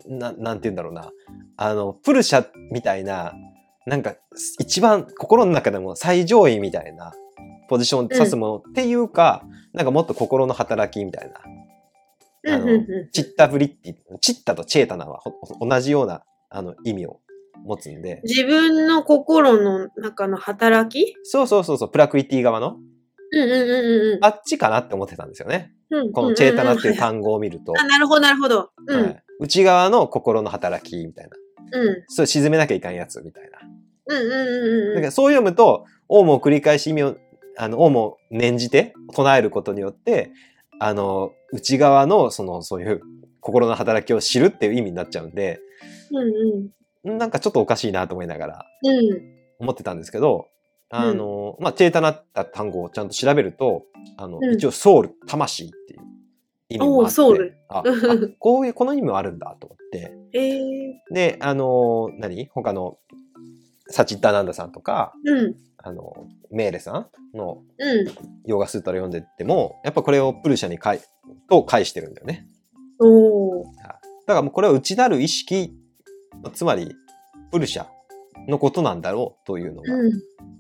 [0.06, 1.10] ななんて言うんだろうな。
[1.56, 3.32] あの、プルシャみたいな、
[3.86, 4.14] なんか、
[4.58, 7.12] 一番心の中でも最上位みたいな
[7.68, 11.40] ポジションを指すものっていうか、なんかもっと心の働きみたいな。
[12.46, 12.66] あの
[13.12, 15.32] チッタブリッティ、チッタとチェータナはほ
[15.66, 17.20] 同じようなあの意味を
[17.64, 21.14] 持つんで、自分の心の中の働き？
[21.22, 22.76] そうそうそうそう、プラクリティ側の、
[23.32, 25.72] うんうんうんうんあっちかなって思ってたんですよね。
[25.90, 26.12] うん。
[26.12, 27.72] このチェータナっていう単単語を見ると。
[27.78, 28.70] あ、なるほど、なるほど。
[28.86, 29.02] うん。
[29.02, 31.36] はい内側の心の働きみたいな。
[31.72, 32.04] うん。
[32.06, 33.58] それ沈めなきゃいかんやつみたいな。
[34.06, 34.94] うんうんうんうん。
[34.94, 37.16] だからそう読むと、オウムを繰り返し意味を、
[37.58, 40.30] あの、オウムを念じて唱えることによって、
[40.80, 43.00] あの、内側の、その、そういう
[43.40, 45.60] 心の働きを知るっていう意味になっちゃうんで、
[46.10, 47.18] うんうん。
[47.18, 49.34] なんかちょっとおかしいなと思いながらうん。
[49.58, 50.48] 思ってたんですけど、
[50.90, 53.84] あの、まあ、チェータナった単語をちゃんと調べると、
[54.16, 56.00] あの、うん一応ソウル、魂っていう
[56.68, 57.84] 意味もあって、ソウルああ
[58.38, 62.46] こういう、この意味もあるんだと思って、 ええで、あの、何？
[62.46, 62.98] 他の、
[63.88, 65.56] サチッターナンダさんとか、うん。
[65.86, 66.14] あの、
[66.50, 68.06] メーレさんのうん。
[68.46, 71.00] ヨガスータラ読んでっても、やっぱこれをプルシャに返、
[71.50, 72.48] と返してるんだよね。
[72.98, 73.64] おー。
[73.76, 75.74] だからもうこれは内なる意識、
[76.54, 76.94] つまり、
[77.52, 77.86] プルシャ
[78.48, 80.12] のことなんだろうというのが、うん。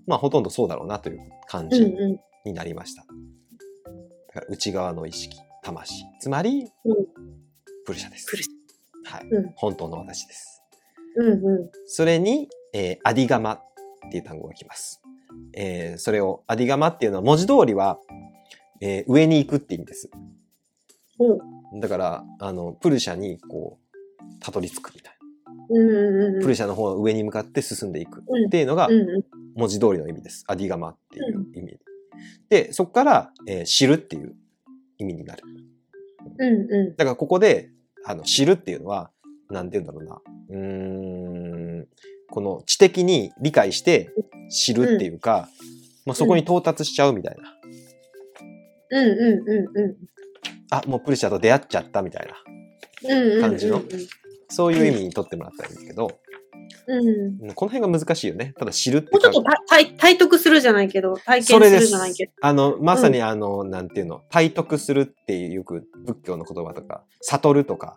[0.06, 1.80] まあほとんどそうだろうなという感じ
[2.44, 3.06] になりました。
[4.28, 6.04] だから内側の意識、魂。
[6.20, 6.96] つまり、うん
[7.86, 8.26] プルシャです。
[9.04, 10.62] はい、うん本当の私です。
[11.16, 11.22] ん。
[11.22, 13.62] うんうそれに、えーアディガマっ
[14.10, 15.03] ていう単語が来ます。
[15.52, 17.98] えーそれを、アディガマっていうのは文字通りは、
[18.80, 20.10] えー上に行くって意味です。
[21.18, 21.80] う。
[21.80, 25.14] だから、あの、プルシャに、こう、たどり着くみたい。
[26.34, 26.42] な。
[26.42, 28.88] プルシャの方の上に向かって進んでいくうんっていうのが。
[29.56, 30.44] 文字通りの意味です。
[30.48, 31.78] アディガマっていう意味。
[32.48, 34.34] で、そこから、えー知るっていう
[34.98, 35.42] 意味になる。
[36.38, 37.70] うんうだからここで、
[38.04, 39.10] あの、知るっていうのは、
[39.50, 40.20] なんて言うんだろうな。
[40.50, 41.88] うーん、
[42.30, 44.10] この知的に理解して
[44.50, 45.48] 知るっていうか、
[46.06, 47.50] まあ、そこに到達しちゃうみたいな。
[49.00, 49.06] ん。
[49.06, 49.96] うんうんうんうん。
[50.70, 52.34] あ、もうプルシャと出会っちゃったみたいな。
[53.08, 53.40] うんうんうんうん。
[53.42, 53.82] 感じの
[54.48, 56.18] そういう意味に取ってもらったらいいんだけど、
[56.86, 57.54] うん。
[57.54, 58.54] この辺が難しいよね。
[58.58, 62.32] ただ知るってもうちょっとた体体得するじゃないけど、体験するじゃないけど。。
[62.40, 67.96] あの、まさにあの、なんていうの、体得するっていうよく仏教の言葉とか、悟るとか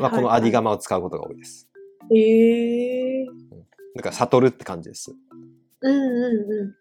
[0.00, 0.58] はこのアディが。
[0.58, 1.67] ガマを使うことが多いです。
[2.14, 3.26] へえ。
[3.96, 5.14] だから悟るって感じです。
[5.80, 6.74] うんうんうん。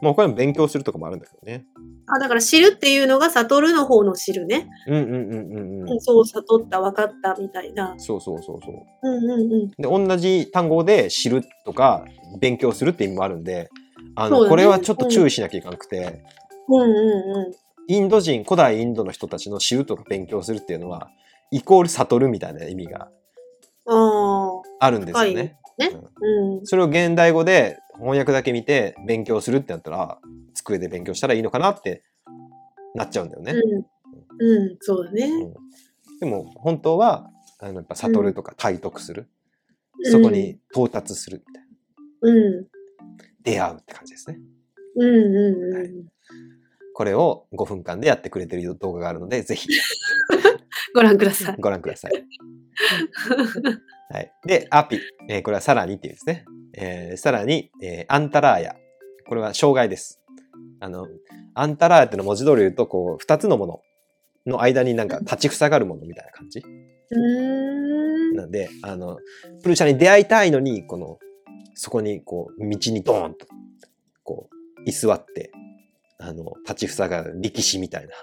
[0.00, 1.64] もう他にも勉強するとかもあるんだけどね。
[2.06, 4.68] あ、だから知るっていうのが悟るの方の知るね。
[4.86, 6.00] うんうんうんうんうん。
[6.00, 7.94] そう、悟った、分かったみたいな。
[7.98, 8.74] そうそうそうそう。
[9.02, 9.68] うんうんうん。
[9.70, 12.04] で、同じ単語で知るとか
[12.40, 13.70] 勉強するって意味もあるんで、
[14.14, 16.22] あの、ねこれはちょっと注意しなきゃいけなくて、
[16.68, 17.52] うんうんうん。
[17.88, 21.08] インド人、古代インドの人たちの知るとか勉強するっていうのは、
[21.50, 23.08] イコール悟るみたいな意味が
[23.88, 25.58] ああるんですよはいね。
[25.78, 26.66] ねうん。
[26.66, 30.18] それを現代語で翻訳だけ見て勉強するってなったら、
[30.54, 32.02] 机で勉強したらいいのかなって
[32.94, 33.52] なっちゃうんだよね。
[33.52, 33.86] うん。
[34.38, 35.28] うん、そうだね。
[36.20, 39.28] でも本当は、あのやっぱ悟るとか体得する。
[40.04, 41.68] そこに到達するみたいな。
[42.22, 42.66] うん。
[43.42, 44.38] 出会うって感じですね。
[44.96, 46.06] うんうんうん。
[46.94, 49.68] これを5分間でやってくれてる動画があるので、ぜひ
[50.96, 51.56] ご覧ください。
[51.58, 52.12] ご覧ください。
[54.10, 54.32] はい。
[54.46, 54.98] で、アピ。
[55.28, 56.44] えーこれはさらにっていうですね。
[56.74, 58.76] えーさらに、えーアンタラーヤ。
[59.28, 60.22] これは障害です。
[60.80, 61.06] あの、
[61.54, 63.80] アンタラーヤっての文字通り言うと、こう、二つのもの
[64.46, 66.62] の間になんか立ち塞がるものみたいな感じ。
[68.34, 69.18] なんで、あの、
[69.62, 71.18] プルシャに出会いたいのに、この、
[71.74, 73.46] そこに、こう、道にドーンと、
[74.24, 75.50] こう、居座って、
[76.18, 78.14] あの、立ち塞がる力士みたいな。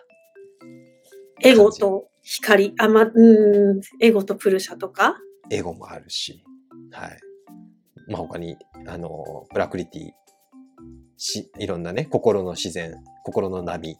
[1.44, 5.18] エゴと光、あ、ま、うん、エゴとプルシャとか？
[5.50, 6.44] エゴもあるし、
[6.91, 7.20] はい。
[8.08, 10.12] まあ、他に、あの、プラクリティ、
[11.18, 13.98] し、いろんなね、心の自然、心の波、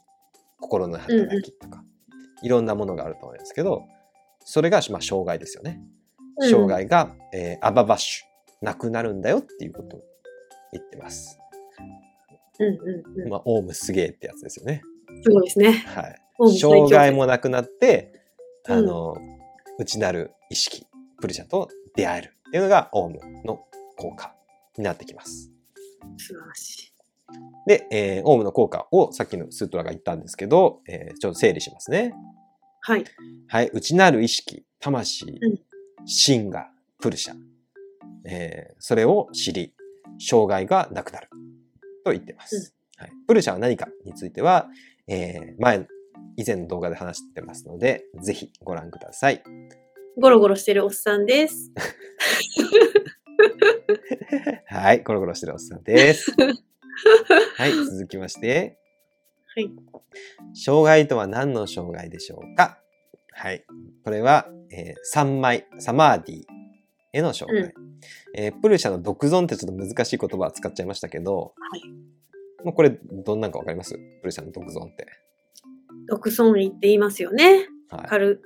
[0.60, 1.84] 心の働きとか、
[2.42, 3.84] いろんなものがあると思いますけど、
[4.46, 5.82] それが、まあ、障害ですよね。
[6.38, 10.04] うん障害が、えーアババッシュ、なくなるんだよっていうことを
[10.72, 11.38] 言ってます。
[12.60, 12.70] うんう
[13.18, 13.30] んうん。
[13.30, 14.82] まあ、オウムすげえってやつですよね。
[15.22, 15.72] すごいですね。
[15.72, 16.23] はい。
[16.60, 18.14] 障害もなくなって、
[18.68, 19.16] うんあの、
[19.80, 20.86] 内なる意識、
[21.20, 23.66] プルシャと出会えるっていうのがオウムの
[23.98, 24.34] 効果
[24.78, 25.52] になってきます。
[26.18, 26.94] 素晴らしい。
[27.68, 32.14] で、えーオウムの効果をさっきのスートラが言ったんですけど、えーちょっと整理しますね。
[32.82, 33.04] はい。
[33.48, 33.70] はい。
[33.74, 35.60] 内なる意識、魂、うん
[36.06, 36.70] 心が
[37.00, 37.34] プルシャ。
[38.26, 39.74] えーそれを知り、
[40.20, 41.30] 障害がなくなる。
[42.06, 42.74] と言ってます。
[42.98, 43.12] はい。
[43.28, 44.68] プルシャは何かについては、
[45.08, 45.88] えー前、
[46.38, 49.44] 以前の動画で話してますので、ぜひご覧ください。
[50.20, 51.72] ゴロゴロしてるおっさんです。
[54.68, 55.04] はい。
[55.04, 56.32] コロコロしてるおっさんです。
[57.58, 57.72] はい。
[57.72, 58.78] 続きまして。
[59.56, 59.72] はい。
[60.54, 62.80] 障害とは何の障害でしょうか？
[63.32, 63.66] はい。
[64.04, 66.42] これは、えー三枚、サマーディ
[67.12, 67.74] への障害。
[68.36, 72.64] えープルシャの独尊ってちょっと難しい言葉を使っちゃいましたけど、はい。
[72.64, 73.96] もうこれどんなんかわかります？
[74.22, 75.08] プルシャの独尊って。
[76.08, 77.68] 独尊理って言いますよね。
[77.90, 78.08] はい。
[78.08, 78.42] カル、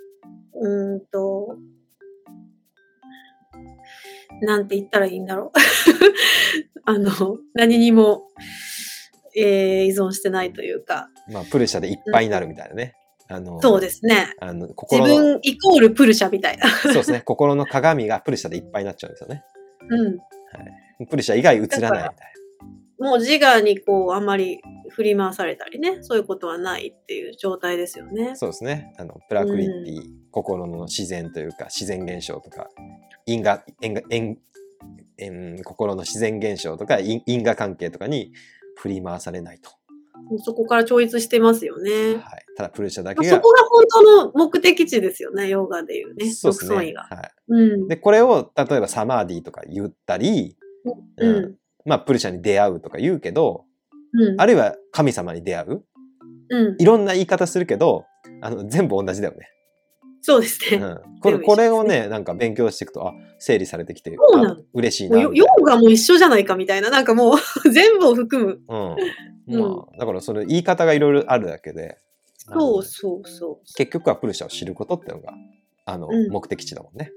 [0.54, 1.58] うーんと、
[4.42, 5.60] なんて言ったらいいんだろう。
[6.86, 8.28] あの、何にも、
[9.36, 12.96] えー依存してないというか、まあ、プルシャでいっぱいになるみたいなね。
[13.30, 14.34] あの、そうですね。
[14.40, 16.70] あの、自分イコールプルシャみたいな。
[16.70, 17.22] そうですね。
[17.22, 19.44] 心の鏡がプルシャでいっぱいになっちゃうんですよね。
[19.90, 20.10] う
[21.04, 21.08] ん。
[21.08, 22.37] プルシャ以外映らないみたいな。
[23.00, 28.36] もう自我にこう、あんまり振り回されたりね、そういうことはないっていう状態ですよね。
[28.36, 28.94] そうですね。
[28.98, 32.70] あの、プラクリティ、心の自然というか、自然現象とか、
[33.26, 34.38] 因果、因果、因
[35.20, 38.32] 因心の自然現象とか、因因果関係とかに
[38.76, 39.72] 振り回されないと。
[40.44, 42.16] そこから超越してますよね。
[42.16, 42.46] はい。
[42.56, 46.32] ただ、プルシャだけがそこ、が本当の目的地ですよね、ヨガでいうね。
[46.32, 46.94] そうですね。
[46.96, 47.88] はうんい。。
[47.88, 51.58] で、これを、例えばサマーディとか言ったり、ううんん。
[51.88, 53.66] まあ、プルシャに出会うとか言うけど、
[54.14, 54.42] うん。
[54.42, 55.84] あるいは神様に出会う。
[56.50, 56.76] うん。
[56.80, 58.06] いろんな言い方するけど、
[58.42, 59.50] あの、全部同じだよね。
[60.22, 60.84] そうですね。
[60.84, 61.20] うん。
[61.22, 65.20] これ、これをね、なんか勉強していくと、あ、整理されてきて、そう嬉しいな。
[65.22, 67.38] ヨガも一緒じゃないかみたいな、なんかもう
[67.72, 68.60] 全部を含む。
[69.48, 69.60] うん。
[69.60, 71.98] まあ、だからそれ言い方がいろいろあるだけで、
[72.36, 75.34] そうそうそ結局はプルシャを知ることっていうのが、
[75.86, 77.12] あの、うん目的地だもんね。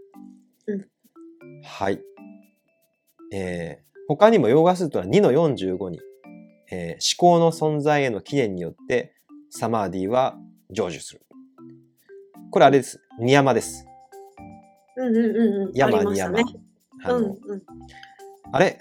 [0.66, 0.87] うん
[1.62, 2.01] はい。
[3.33, 6.01] えー、他にもヨーガスートラ2の45に、
[6.73, 9.15] えー思考の存在への記念によって、
[9.51, 10.37] サマーディは
[10.69, 11.21] 成就する。
[12.51, 13.01] これあれです。
[13.21, 13.87] ニヤマです。
[14.97, 15.05] う。
[15.05, 15.73] うんうんうんうん。
[15.75, 16.41] 山ニヤマ。
[17.05, 17.63] あの、うんうん。
[18.51, 18.81] あれ？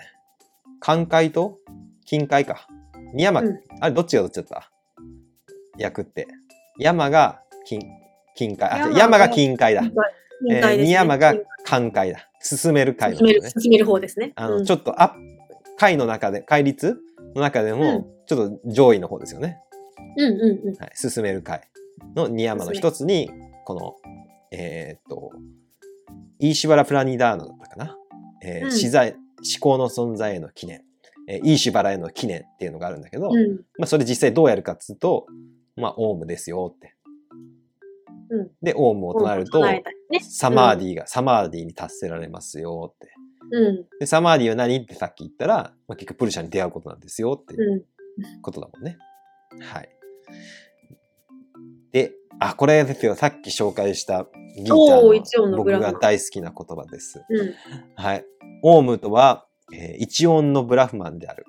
[0.80, 1.60] 寛解と？
[2.06, 2.68] 近海か。
[3.14, 4.72] ニヤマ、うんあれどっちがどっちだった？
[5.78, 6.28] 役って。
[6.80, 7.80] 山が近、
[8.34, 8.68] 近海。
[8.68, 9.84] あ、山山がが近海だ。
[9.84, 12.29] えー、深海ですねニヤマが寛解だ。
[12.42, 13.50] 進める回の進める、ね。
[13.50, 14.32] 進める方ですね。
[14.36, 15.20] あの、うんちょっとアップ、
[15.78, 16.98] 回の中で、回率
[17.36, 19.60] の中でうんも、ちょっと上位の方ですよね。
[20.18, 20.76] うんうんうん。
[20.76, 20.92] はい。
[20.96, 21.62] 進める回
[22.16, 23.30] のニヤマの一つに、
[23.66, 23.96] この、
[24.52, 25.32] えーっと、
[26.40, 27.98] イーシュバラ・プラニダーノだったかな。
[28.44, 29.20] えーうん資材、思
[29.60, 30.84] 考の存在への記念。
[31.28, 33.58] えーイーシュバラへの記念っていうのがあるんだけど、うん。
[33.78, 35.28] まあ、それ実際どうやるかっつうと、
[35.76, 36.96] まあ、オウムですよって。
[38.30, 39.62] うんで、オウムを唱えると
[40.10, 43.14] ねサマーディが、サマーディに達せられますよって。
[43.52, 43.86] うん。
[44.00, 44.78] で、サマーディは何？
[44.78, 48.42] ってさっき言ったら、まあ、結局プルシャに出会うことなんですよっていううん。
[48.42, 48.98] ことだもんね。
[49.62, 49.90] はい。
[51.92, 53.16] で、あ、これですよ。
[53.16, 57.24] さっき紹介したギータおーの僕が大好きな言葉です。
[57.30, 57.54] うん。
[57.96, 58.26] はい。
[58.64, 61.46] オウムとは、えー一音のブラフマンである。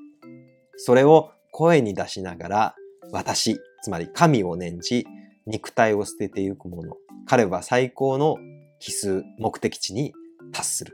[0.76, 2.74] それを声に出しながら、
[3.12, 5.06] 私、つまり神を念じ、
[5.46, 6.96] 肉体を捨ててゆく者。
[7.26, 8.36] 彼は最高の
[8.78, 10.12] 奇数、目的地に
[10.52, 10.92] 達する。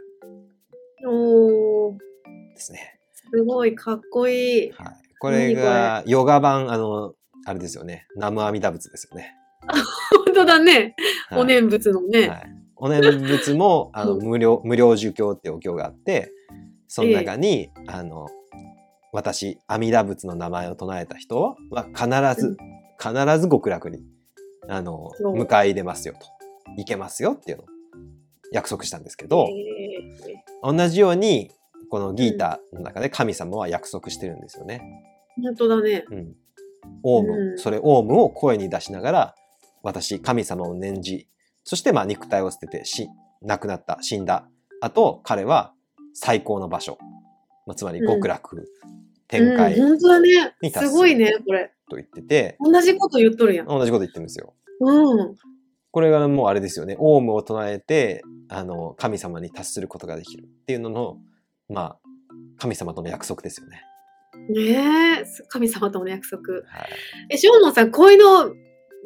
[1.08, 1.98] おー、
[2.54, 2.98] ですね。
[3.32, 4.72] すごいかっこいい。
[4.72, 4.96] はい。
[5.18, 7.14] これが、ヨガ版、あの、
[7.46, 8.06] あれですよね。
[8.16, 9.34] 南無阿弥陀仏ですよね。
[10.26, 10.94] 本当だね。
[11.28, 12.28] はいお念仏のね。
[12.28, 12.42] はい。
[12.76, 16.32] お念仏も、あの、うん無料、無料儒教ってお経があって、
[16.88, 18.26] その中に、あの、
[19.12, 22.08] 私、阿弥陀仏の名前を唱えた人は必
[22.40, 22.56] ず、
[23.00, 24.00] 必ず極楽に、
[24.68, 26.26] あの、迎え入れますよと。
[26.76, 27.66] 行けますよっていうのを
[28.52, 31.50] 約束したんですけど、え同じように、
[31.90, 34.82] このギータの中で神様は約束してるんですよね。
[35.38, 36.04] ー本当だね。
[36.10, 36.34] うん。
[37.02, 39.34] オウム、うんそれオウムを声に出しながら、
[39.82, 41.28] 私、神様を念じ、
[41.64, 43.08] そしてまあ肉体を捨ててし、
[43.42, 44.48] 亡くなった、死んだ。
[44.80, 45.72] あと、彼は
[46.14, 46.98] 最高の場所。
[47.66, 48.64] まあ、つまり極楽、うん、
[49.88, 50.72] 本当だねに。
[50.72, 51.72] 達するすごいね、これ。
[51.88, 53.66] と言ってて、同じこと言っとるやん。
[53.66, 54.54] 同じこと言ってるんですよ。
[54.80, 55.36] うん。
[55.90, 56.96] これがもうあれですよね。
[56.98, 61.16] オウムを唱えて、あの、神様に達することができるっていうのの、
[61.68, 61.98] まあ、
[62.58, 63.82] 神様との約束ですよね。
[64.50, 66.52] ねえ、神様との約束。
[66.52, 66.64] はい。
[67.30, 68.52] え、しょうもんさん、こういうの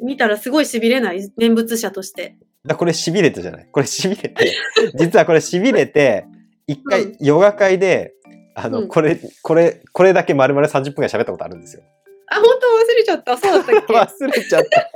[0.03, 1.31] 見たらすごい痺れない？
[1.37, 2.37] 念仏者として。
[2.65, 3.67] だこれ痺れてじゃない？
[3.71, 4.53] これ痺れて、
[4.99, 6.25] 実はこれ痺れて、
[6.67, 8.13] 一う回ヨガ会で、
[8.55, 11.83] あの、うんこれ、これ、これだけ丸々30分ぐらい喋ったことあるんですよ。
[12.31, 12.67] あ、本当？
[12.67, 13.37] 忘れちゃった。
[13.37, 13.93] そうだったっけ？
[13.93, 14.87] 忘 忘れちゃった。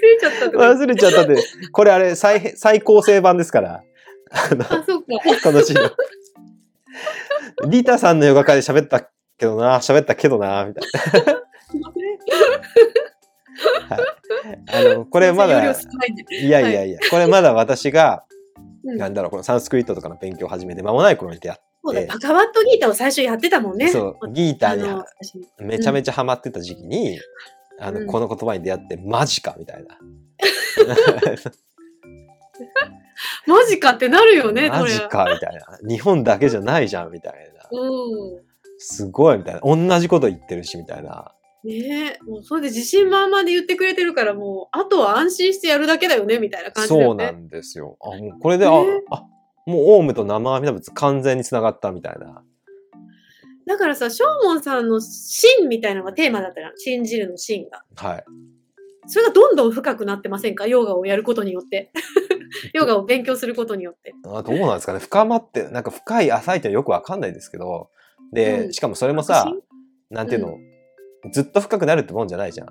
[0.00, 0.58] れちゃった。
[0.58, 1.36] 忘れちゃったって。
[1.72, 3.82] これあれ、最、最高成版ですから。
[4.30, 5.06] あの、あ、そうか。
[5.42, 5.82] この資料。
[7.68, 10.84] リータさんのヨガ会で喋ったけどな、喋ったけどな、みたい
[11.24, 11.42] な。
[14.70, 16.24] あの、これまだ容量、少ないんで。
[16.36, 18.24] いやいやいや、これまだ私が、
[18.84, 21.60] うんなんだろう、このサンスクリットとかの勉強を始めて間もない頃に出会っ
[21.92, 23.88] そうだ、バカワットギータを最初やってたもんね。
[23.88, 25.04] そう、ギーターにあの
[25.60, 27.18] めちゃめちゃハマってた時期に、
[27.80, 29.98] あの、うんこの言葉に出会って、マジかみたいな。
[33.46, 34.68] マジかってなるよね。
[34.70, 35.78] マジかみたいな。
[35.88, 37.78] 日本だけじゃないじゃんみたいな。
[37.78, 38.42] うん。
[38.78, 39.60] すごいみたいな。
[39.60, 41.34] 同じこと言ってるしみたいな。
[41.64, 47.24] ねえ、もうそれで自信満々で言ってくれてるから、もう、あとは安心してやるだけだよね、みたいな感じだそよね。
[47.24, 47.96] うなんですよ。
[48.00, 49.24] あ、もうこれで、あね、あ、
[49.68, 52.42] もうオウムと生阿弥陀仏完全に繋がったみたいな。
[53.66, 57.84] だからさ、ショーモンさんの芯みたいなのがテーマだったら、信じるの芯が。
[57.96, 58.24] はい。
[59.06, 60.66] それがどんどん深くなってませんか？
[60.66, 61.92] ヨガをやることによって。
[62.72, 64.14] ヨガを勉強することによって。
[64.24, 65.00] あどうなんですかね？
[65.00, 67.90] 深まって、なんか深い浅いってよくわかんないですけど、
[68.32, 69.52] で、うんしかもそれもさ、
[70.08, 70.56] なんていうの、
[71.32, 72.68] ずっと深くなるってもんじゃないじゃん。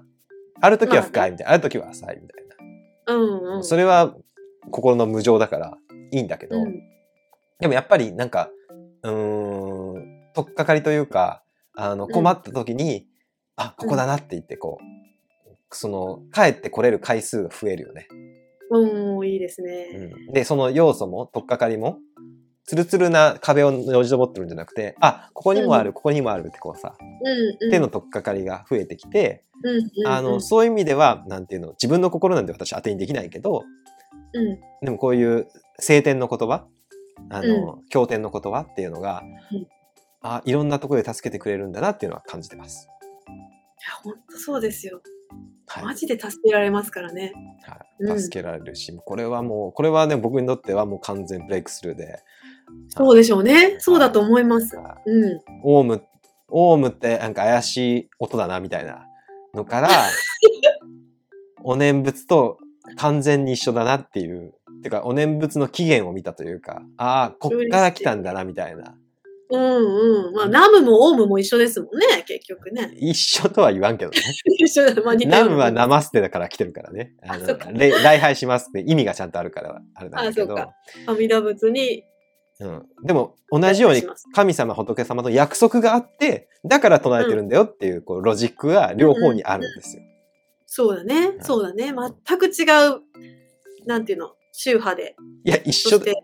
[0.62, 2.48] ある時は深いみたいな、ある時は浅いみたい
[3.08, 3.16] な。
[3.16, 3.18] う
[3.54, 3.64] んうん。
[3.64, 4.16] それは
[4.72, 5.78] 心の無常だから
[6.12, 6.82] いいんだけど、うん。
[7.60, 8.49] でもやっぱりなんか、
[9.03, 11.43] うーん、とっかかりというか、
[11.76, 13.08] あの、ん困った時に、
[13.55, 14.86] あ、ここだなって言ってこう、
[15.72, 18.08] その、帰ってこれる回数が増えるよね。
[18.70, 20.12] うん、いいですね。
[20.28, 21.99] うん、で、その要素も、とっかかりも、
[22.66, 27.72] ツルツルな壁をよじ登ってるんじゃなくて、あ、ここにもある、うんここにもあるってこうさ、うん、うん。
[27.72, 30.08] 手のとっかかりが増えてきて、うん、うん。
[30.08, 33.64] あの、そういう意味では、なんていうの、自分の心なんて私当てにできないけど、
[34.34, 35.47] うん、でもこういう
[35.80, 36.65] 聖典の言葉、
[37.30, 39.67] あの、経典の言葉っていうのが、うん
[40.21, 42.89] あ、いろんなところで助けてくれるんだなっていうのは感じてます。
[43.28, 43.32] い
[43.88, 45.01] や、ほんとそうですよ。
[45.67, 45.84] はい。
[45.86, 47.34] マジで助けられますからね。
[47.63, 52.19] はい、うん助けられるし、これはもう、これはね、僕にとってはもう完全ブレイクスルーで、
[52.89, 53.78] そうでしょうね。
[53.80, 54.75] そうだと思います。
[54.75, 55.39] はいうん。
[55.63, 56.03] オウム、
[56.49, 59.05] オウムってなんか怪しい音だなみたいな
[59.53, 59.89] のから、
[61.63, 62.57] お念仏と
[62.95, 68.95] 完全に一緒だなっていう、てかお念仏の起源を見たというか、ああ、こっから来たんだなみたいな
[69.49, 70.33] うんうん。
[70.33, 72.91] まあ、ナムもオウムも一緒ですもんね、結局ね。
[72.99, 74.17] 一緒とは言わんけどね。
[74.59, 75.01] 一緒だ。
[75.01, 77.13] まあ、似たようなナムはナマステだから来てるからね。
[77.21, 80.53] あのあそっか礼礼拝しますって意味がちゃんとあるからあれなんだけど。
[80.53, 80.73] あそっか
[81.07, 82.03] 阿弥陀仏に、
[82.59, 90.03] うん、でも同じように神様仏様と約束があってだから唱えてるんだよっていうこうロジックが両方にあるんですよ。
[90.68, 91.43] そうだね、い。
[91.43, 91.93] そうだね。
[92.28, 93.01] 全く違う、
[93.88, 95.15] なんていうの、宗派で。
[95.43, 96.24] いや一緒そして、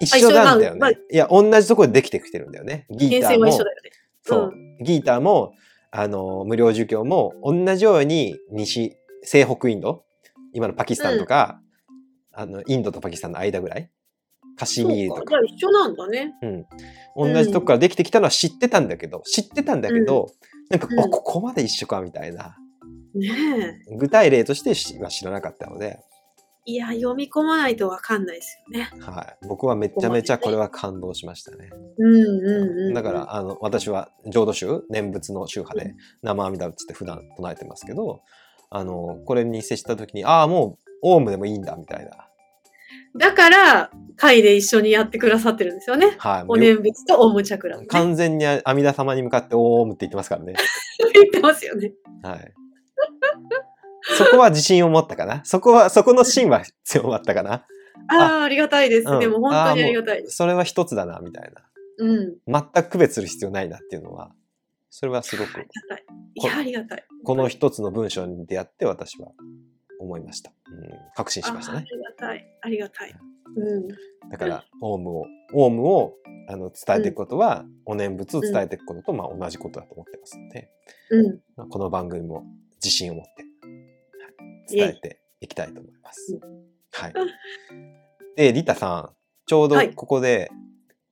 [0.00, 0.80] 一緒なんだよね。
[0.80, 2.86] まあまあいや同じところでできてきてるんだよね。
[2.90, 3.36] ギー編ターも。
[3.36, 3.90] 成は一緒だよね。
[4.22, 5.52] そう、ギーターも
[5.90, 10.04] あの無料儒教も同じように西西北インド
[10.52, 11.60] 今のパキスタンとか、
[12.32, 13.90] あのインドとパキスタンの間ぐらい？
[14.56, 15.36] カシミールとか。
[15.36, 15.40] か。
[15.46, 16.34] 一緒なんだね。
[17.16, 20.30] うん、同じとこからできてきたのは知ってたんだけど知ってたんだけど、
[20.68, 21.00] なんか、うん。
[21.00, 22.56] あここまで一緒かみたいな
[23.14, 25.98] ね具体例としてしは知らなかったので、
[26.66, 26.72] え。
[26.72, 28.90] いや、読み込まないとわかんないですよね。
[29.00, 31.70] はい、僕はめちゃめちゃこれは感動しましたね。
[31.98, 32.94] うんうんうん。
[32.94, 38.22] だから、あの私は浄土宗念仏の宗派で生阿弥陀仏って普段唱えてますけど
[38.68, 42.28] あのこれに接した時にああもうオウムでもいいんだみたいな、
[43.16, 46.14] だから、会で一緒にやってくださってるんですよね。
[46.18, 47.86] はい、もおう念仏とオウムチャクラ、ね。
[47.86, 50.54] 完全に阿弥陀様に向かってオウムって言ってますからね。
[51.14, 51.92] 言ってますよね。
[52.22, 52.52] はい。
[54.18, 55.44] そこは自信を持ったかな？
[55.44, 57.66] そこは、そこの芯は強まったかな？
[58.08, 59.08] ああ、ありがたいです。
[59.08, 60.24] うんでも本当にありがたい。
[60.28, 61.62] それは一つだな、みたいな。
[61.98, 62.36] うん。
[62.46, 64.32] 全く区別する必要ないなっていうのは、
[64.88, 66.04] それはすごく、ありがたい。
[66.34, 67.04] いや、ありがたい。
[67.24, 69.32] この一つの文章に出会って私は
[70.00, 70.50] 思いました。
[70.66, 71.78] うん、確信しましたね。
[71.78, 72.48] あありがたい。
[72.62, 73.14] ありがたい。
[73.56, 73.88] うん。
[74.30, 76.14] だから、オウムを、オウムを
[76.48, 80.70] あの伝えていくことは、お念仏を伝えていくことと、まあ、同じことだと思ってますので、
[81.10, 81.40] うん。
[81.56, 82.44] まあこの番組も
[82.76, 83.49] 自信を持って、はい
[84.68, 86.38] 伝えていきたいと思います。
[86.92, 87.12] はい。
[88.36, 89.10] で、リタさん、
[89.46, 89.94] ちょうどはい。
[89.94, 90.50] ここで、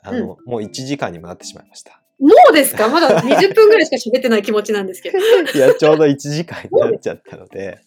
[0.03, 2.03] あの、もう1時間にもなってしまいました。
[2.20, 2.88] もうですか？
[2.88, 5.18] まだ20分ぐらいしか喋ってない気持ちなんですけど。
[5.55, 7.78] いや、ちょうど1時間になっちゃったので、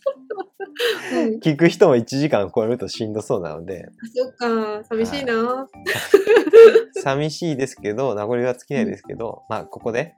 [1.14, 5.68] うん、聞く人も1時間超えるとしんどそうなので、そっか、寂しいな。
[7.04, 10.16] 寂しいですけど、名残は尽きないですけど、まあ、ここで、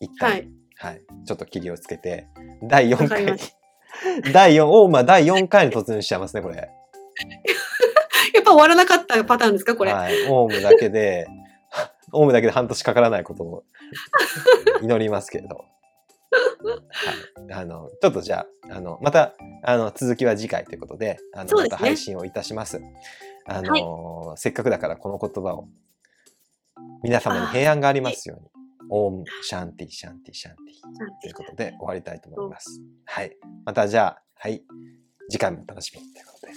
[0.00, 0.96] 一旦、ははい。
[0.98, 2.26] い、ちょっと切りをつけて、
[2.62, 3.32] 第4回に
[4.32, 6.56] 第4、おまあ、第4回に突入しちゃいますね、これ。
[8.34, 9.92] やっぱ終わらなかったパターンですかこれ？
[9.92, 11.26] はい、オウムだけで、
[12.12, 13.64] オウムだけで半年かからないことを
[14.82, 15.56] 祈りますけれど。
[15.56, 15.62] は
[17.48, 22.80] い、あのちょっとじゃああのまたあの続きは次回ということであのねまた配信をいたします。
[23.48, 25.68] あの、せっかくだからこの言葉を
[27.04, 28.48] 皆様に平安がありますように。
[28.90, 32.80] オウムシャンティシャンティシャンティということで終わりたいと思います。
[33.04, 33.36] はい。
[33.64, 34.62] またじゃあ、はい。
[35.30, 36.52] 次回もお楽しみにということで。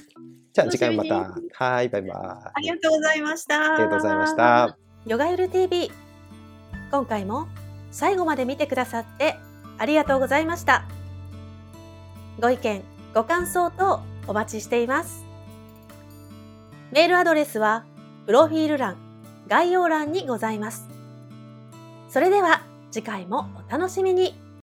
[0.53, 1.65] じゃあ次回もまた。
[1.65, 2.11] はい、バイバイ。
[2.11, 3.75] ありがとうございました。
[3.75, 4.77] ありがとうございました。
[5.05, 5.91] ヨガゆる TV
[6.91, 7.47] 今回も
[7.91, 9.37] 最後まで見てくださって
[9.77, 10.87] ありがとうございました
[12.39, 15.23] ご意見ご感想等お待ちしています
[16.91, 17.85] メールアドレスは
[18.25, 18.97] プロフィール欄
[19.47, 20.87] 概要欄にございます
[22.09, 24.48] それでは次回もお楽しみに。